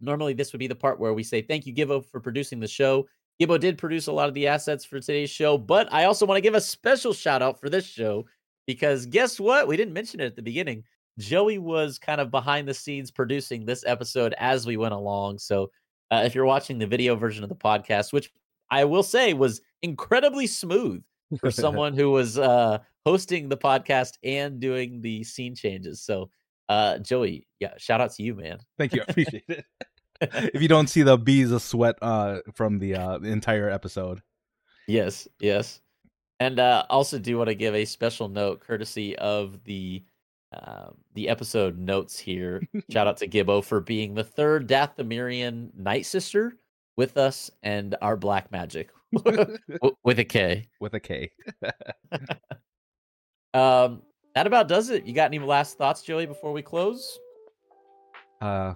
[0.00, 2.68] Normally, this would be the part where we say thank you, Gibbo, for producing the
[2.68, 3.06] show.
[3.40, 6.38] Gibbo did produce a lot of the assets for today's show, but I also want
[6.38, 8.24] to give a special shout out for this show
[8.66, 9.68] because guess what?
[9.68, 10.84] We didn't mention it at the beginning.
[11.18, 15.38] Joey was kind of behind the scenes producing this episode as we went along.
[15.38, 15.70] So
[16.10, 18.30] uh, if you're watching the video version of the podcast, which
[18.70, 21.02] I will say was incredibly smooth
[21.40, 26.02] for someone who was uh, hosting the podcast and doing the scene changes.
[26.02, 26.30] So,
[26.68, 28.58] uh, Joey, yeah, shout out to you, man.
[28.78, 29.02] Thank you.
[29.02, 29.64] I appreciate it.
[30.20, 34.22] if you don't see the bees of sweat uh, from the, uh, entire episode.
[34.88, 35.80] Yes, yes.
[36.40, 40.04] And uh, also do want to give a special note, courtesy of the
[40.52, 42.62] uh, the episode notes here.
[42.90, 46.56] Shout out to Gibbo for being the third Dathomirian Night Sister
[46.96, 50.68] with us and our black magic with a K.
[50.80, 51.30] With a K.
[53.54, 54.02] um,
[54.36, 55.06] that about does it.
[55.06, 57.18] You got any last thoughts, Joey, before we close?
[58.42, 58.74] Uh,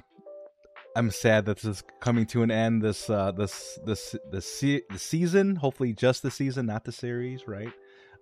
[0.96, 2.80] I'm sad that this is coming to an end.
[2.80, 5.56] This uh, this this the se- the season.
[5.56, 7.72] Hopefully, just the season, not the series, right?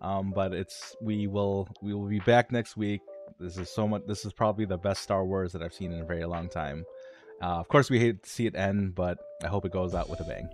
[0.02, 3.02] Um, but it's we will we will be back next week.
[3.38, 4.02] This is so much.
[4.08, 6.84] This is probably the best Star Wars that I've seen in a very long time.
[7.40, 10.10] Uh, of course, we hate to see it end, but I hope it goes out
[10.10, 10.48] with a bang.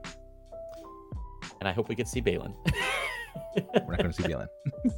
[1.61, 2.55] And I hope we get to see Baylan.
[3.57, 4.49] We're not going to see Baylan.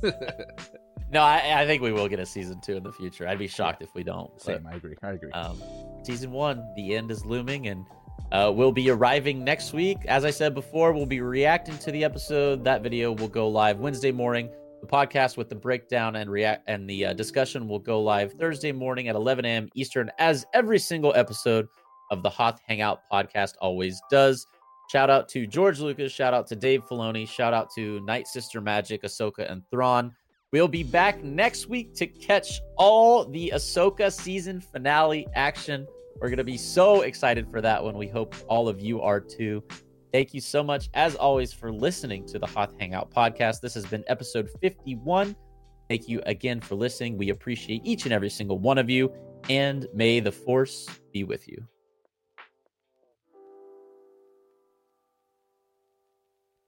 [1.11, 3.29] No, I, I, think we will get a season two in the future.
[3.29, 4.41] I'd be shocked if we don't.
[4.41, 4.97] Same, but, I agree.
[5.03, 5.31] I agree.
[5.33, 5.63] Um,
[6.03, 7.87] season one, the end is looming, and
[8.33, 9.99] uh, we'll be arriving next week.
[10.07, 12.65] As I said before, we'll be reacting to the episode.
[12.65, 14.51] That video will go live Wednesday morning.
[14.81, 18.73] The podcast with the breakdown and react and the uh, discussion will go live Thursday
[18.73, 19.69] morning at 11 a.m.
[19.75, 21.69] Eastern, as every single episode
[22.11, 24.47] of the Hoth Hangout podcast always does.
[24.91, 26.13] Shout out to George Lucas.
[26.13, 27.29] Shout out to Dave Filoni.
[27.29, 30.15] Shout out to Night Sister Magic, Ahsoka, and Thrawn.
[30.57, 35.87] We'll be back next week to catch all the Ahsoka season finale action.
[36.19, 37.99] We're going to be so excited for that one.
[37.99, 39.63] We hope all of you are too.
[40.15, 43.61] Thank you so much, as always, for listening to the Hoth Hangout podcast.
[43.61, 45.37] This has been episode 51.
[45.91, 47.19] Thank you again for listening.
[47.19, 49.13] We appreciate each and every single one of you,
[49.51, 51.67] and may the force be with you.